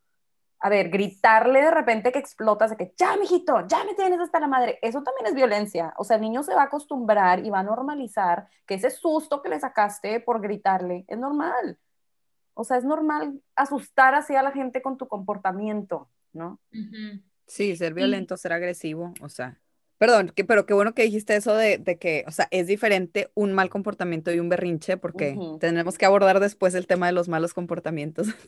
[0.62, 4.39] a ver, gritarle de repente que explotas, de que ya, mijito, ya me tienes hasta
[4.39, 5.93] la madre, eso también es violencia.
[5.99, 9.43] O sea, el niño se va a acostumbrar y va a normalizar que ese susto
[9.43, 11.78] que le sacaste por gritarle es normal.
[12.55, 16.61] O sea, es normal asustar así a la gente con tu comportamiento, ¿no?
[17.47, 19.61] Sí, ser violento, ser agresivo, o sea,
[20.03, 23.71] Perdón, pero qué bueno que dijiste eso de, que, o sea, es diferente un mal
[23.71, 28.27] comportamiento y un berrinche, porque tenemos que abordar después el tema de los malos comportamientos.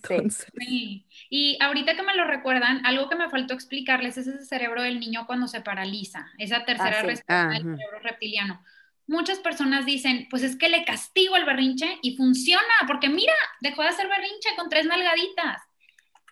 [0.59, 1.07] Sí.
[1.31, 4.99] Y ahorita que me lo recuerdan, algo que me faltó explicarles es ese cerebro del
[4.99, 8.61] niño cuando se paraliza, esa tercera ah, respuesta del cerebro reptiliano.
[9.07, 13.83] Muchas personas dicen, pues es que le castigo el berrinche y funciona, porque mira, dejó
[13.83, 15.63] de hacer berrinche con tres nalgaditas.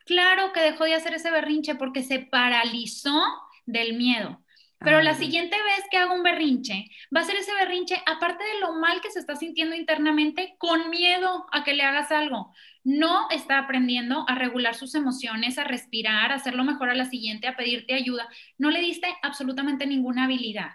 [0.05, 3.23] Claro que dejó de hacer ese berrinche porque se paralizó
[3.67, 4.42] del miedo.
[4.85, 8.61] Pero la siguiente vez que haga un berrinche, va a ser ese berrinche, aparte de
[8.61, 12.53] lo mal que se está sintiendo internamente, con miedo a que le hagas algo.
[12.85, 17.47] No está aprendiendo a regular sus emociones, a respirar, a hacerlo mejor a la siguiente,
[17.47, 18.29] a pedirte ayuda.
[18.59, 20.73] No le diste absolutamente ninguna habilidad.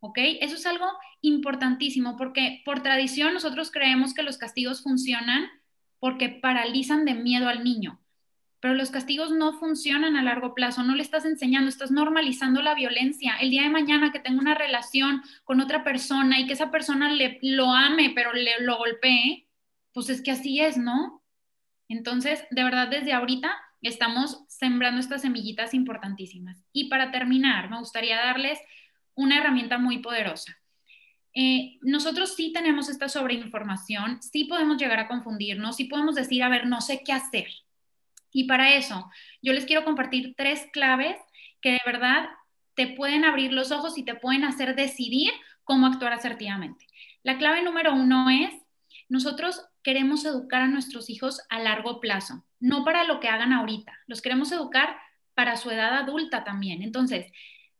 [0.00, 0.18] ¿Ok?
[0.40, 0.86] Eso es algo
[1.20, 5.50] importantísimo porque por tradición nosotros creemos que los castigos funcionan
[5.98, 7.99] porque paralizan de miedo al niño
[8.60, 12.74] pero los castigos no funcionan a largo plazo, no le estás enseñando, estás normalizando la
[12.74, 13.36] violencia.
[13.40, 17.10] El día de mañana que tenga una relación con otra persona y que esa persona
[17.10, 19.48] le, lo ame, pero le, lo golpee,
[19.92, 21.22] pues es que así es, ¿no?
[21.88, 23.50] Entonces, de verdad, desde ahorita
[23.80, 26.62] estamos sembrando estas semillitas importantísimas.
[26.72, 28.58] Y para terminar, me gustaría darles
[29.14, 30.56] una herramienta muy poderosa.
[31.32, 36.48] Eh, nosotros sí tenemos esta sobreinformación, sí podemos llegar a confundirnos, sí podemos decir, a
[36.48, 37.46] ver, no sé qué hacer,
[38.32, 39.10] y para eso,
[39.42, 41.16] yo les quiero compartir tres claves
[41.60, 42.28] que de verdad
[42.74, 45.32] te pueden abrir los ojos y te pueden hacer decidir
[45.64, 46.86] cómo actuar asertivamente.
[47.22, 48.54] La clave número uno es,
[49.08, 53.92] nosotros queremos educar a nuestros hijos a largo plazo, no para lo que hagan ahorita,
[54.06, 54.96] los queremos educar
[55.34, 56.82] para su edad adulta también.
[56.82, 57.30] Entonces,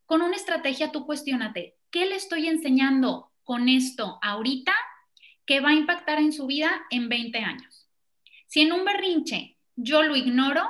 [0.06, 4.74] con una estrategia tú cuestionate, ¿qué le estoy enseñando con esto ahorita
[5.46, 7.88] que va a impactar en su vida en 20 años?
[8.46, 10.62] Si en un berrinche yo lo ignoro,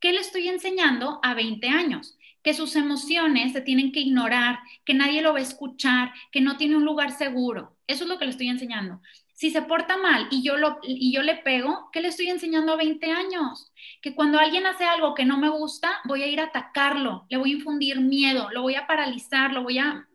[0.00, 2.18] ¿qué le estoy enseñando a 20 años?
[2.42, 6.56] Que sus emociones se tienen que ignorar, que nadie lo va a escuchar, que no
[6.56, 7.76] tiene un lugar seguro.
[7.86, 9.00] Eso es lo que le estoy enseñando.
[9.32, 12.72] Si se porta mal y yo, lo, y yo le pego, ¿qué le estoy enseñando
[12.72, 13.72] a 20 años?
[14.00, 17.36] Que cuando alguien hace algo que no me gusta, voy a ir a atacarlo, le
[17.36, 20.06] voy a infundir miedo, lo voy a paralizar, lo voy a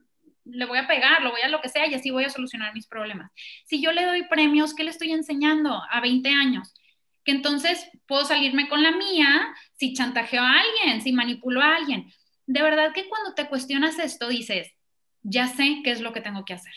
[0.43, 2.73] le voy a pegar, lo voy a lo que sea y así voy a solucionar
[2.73, 3.31] mis problemas.
[3.65, 6.73] Si yo le doy premios, ¿qué le estoy enseñando a 20 años?
[7.23, 12.11] Que entonces puedo salirme con la mía si chantajeo a alguien, si manipulo a alguien.
[12.47, 14.71] De verdad que cuando te cuestionas esto dices,
[15.23, 16.73] ya sé qué es lo que tengo que hacer,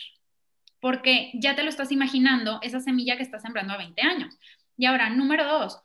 [0.79, 4.37] porque ya te lo estás imaginando, esa semilla que estás sembrando a 20 años.
[4.77, 5.81] Y ahora, número dos,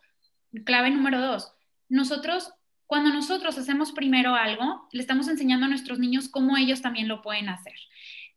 [0.64, 1.52] clave número dos,
[1.88, 2.52] nosotros,
[2.86, 7.22] cuando nosotros hacemos primero algo, le estamos enseñando a nuestros niños cómo ellos también lo
[7.22, 7.74] pueden hacer.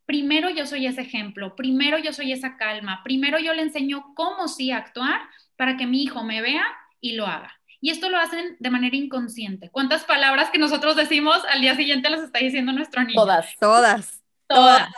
[0.05, 4.47] Primero yo soy ese ejemplo, primero yo soy esa calma, primero yo le enseño cómo
[4.47, 5.21] sí actuar
[5.57, 6.65] para que mi hijo me vea
[6.99, 7.53] y lo haga.
[7.81, 9.69] Y esto lo hacen de manera inconsciente.
[9.69, 13.15] ¿Cuántas palabras que nosotros decimos al día siguiente las está diciendo nuestro niño?
[13.15, 14.21] Todas, todas.
[14.47, 14.89] Todas.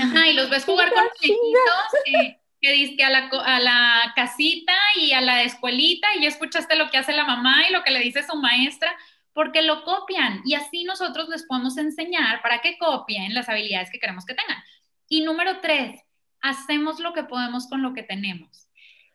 [0.00, 4.74] Ajá, y los ves jugar con chiquitos que, que dice a la, a la casita
[4.96, 7.90] y a la escuelita y ya escuchaste lo que hace la mamá y lo que
[7.90, 8.94] le dice su maestra.
[9.32, 13.98] porque lo copian y así nosotros les podemos enseñar para que copien las habilidades que
[13.98, 14.62] queremos que tengan.
[15.08, 16.00] Y número tres,
[16.40, 18.68] hacemos lo que podemos con lo que tenemos.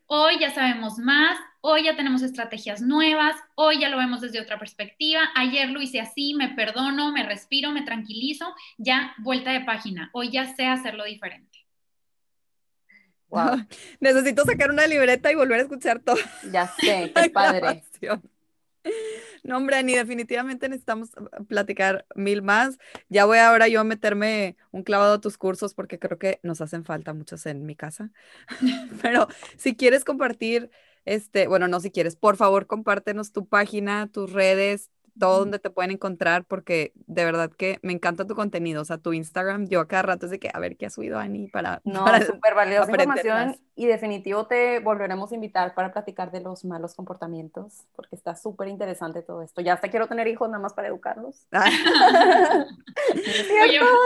[0.10, 4.58] Hoy ya sabemos más, hoy ya tenemos estrategias nuevas, hoy ya lo vemos desde otra
[4.58, 10.10] perspectiva, ayer lo hice así, me perdono, me respiro, me tranquilizo, ya vuelta de página,
[10.14, 11.60] hoy ya sé hacerlo diferente.
[13.28, 13.66] Wow.
[14.00, 16.16] Necesito sacar una libreta y volver a escuchar todo.
[16.54, 17.84] Ya sé, qué padre.
[19.44, 22.78] No, hombre, ni definitivamente necesitamos ah, platicar mil más.
[23.10, 26.62] Ya voy ahora yo a meterme un clavado a tus cursos porque creo que nos
[26.62, 28.12] hacen falta muchos en mi casa.
[29.02, 29.28] Pero
[29.58, 30.70] si quieres compartir,
[31.06, 35.70] este, bueno, no si quieres, por favor, compártenos tu página, tus redes, todo donde te
[35.70, 39.80] pueden encontrar, porque de verdad que me encanta tu contenido, o sea, tu Instagram, yo
[39.80, 41.82] a cada rato es de que, a ver qué ha subido Ani para...
[41.86, 46.96] No, súper valiosa información y definitivo te volveremos a invitar para platicar de los malos
[46.96, 49.62] comportamientos, porque está súper interesante todo esto.
[49.62, 51.46] Ya hasta quiero tener hijos nada más para educarlos.
[51.52, 51.70] Ah.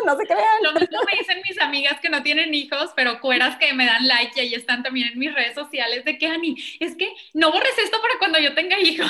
[0.05, 0.63] no se crean.
[0.63, 4.05] Lo mismo me dicen mis amigas que no tienen hijos, pero cueras que me dan
[4.07, 7.51] like y ahí están también en mis redes sociales de que, Ani, es que no
[7.51, 9.09] borres esto para cuando yo tenga hijos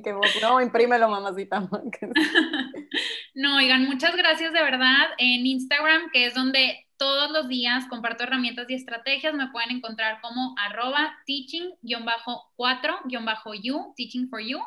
[0.00, 1.60] que no, imprímelo, mamacita.
[3.34, 5.08] no, oigan, muchas gracias de verdad.
[5.18, 10.20] En Instagram, que es donde todos los días comparto herramientas y estrategias, me pueden encontrar
[10.20, 14.60] como arroba teaching-4-you, teaching for you.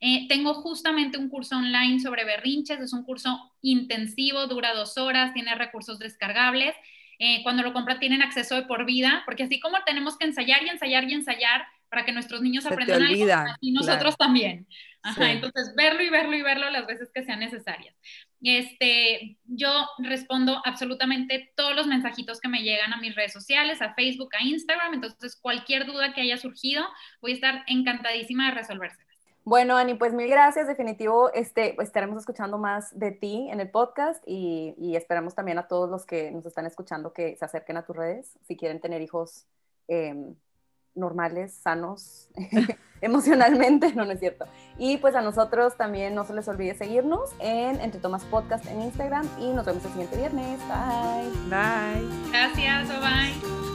[0.00, 5.34] Eh, tengo justamente un curso online sobre berrinches, es un curso intensivo, dura dos horas,
[5.34, 6.74] tiene recursos descargables.
[7.18, 10.62] Eh, cuando lo compran tienen acceso de por vida, porque así como tenemos que ensayar
[10.62, 14.66] y ensayar y ensayar, para que nuestros niños aprendan algo y nosotros también.
[15.00, 17.94] Ajá, entonces verlo y verlo y verlo las veces que sean necesarias.
[18.42, 23.94] Este, yo respondo absolutamente todos los mensajitos que me llegan a mis redes sociales, a
[23.94, 26.84] Facebook, a Instagram, entonces cualquier duda que haya surgido,
[27.20, 28.98] voy a estar encantadísima de resolverse.
[29.44, 30.66] Bueno, Ani, pues mil gracias.
[30.66, 35.68] Definitivo, este, estaremos escuchando más de ti en el podcast y, y, esperamos también a
[35.68, 39.00] todos los que nos están escuchando que se acerquen a tus redes si quieren tener
[39.00, 39.46] hijos
[39.86, 40.34] eh,
[40.94, 42.28] normales, sanos
[43.00, 44.46] emocionalmente, no, no es cierto.
[44.78, 48.82] Y pues a nosotros también no se les olvide seguirnos en Entre Tomas Podcast en
[48.82, 50.58] Instagram y nos vemos el siguiente viernes.
[50.68, 51.30] Bye.
[51.50, 52.30] Bye.
[52.30, 53.73] Gracias, bye.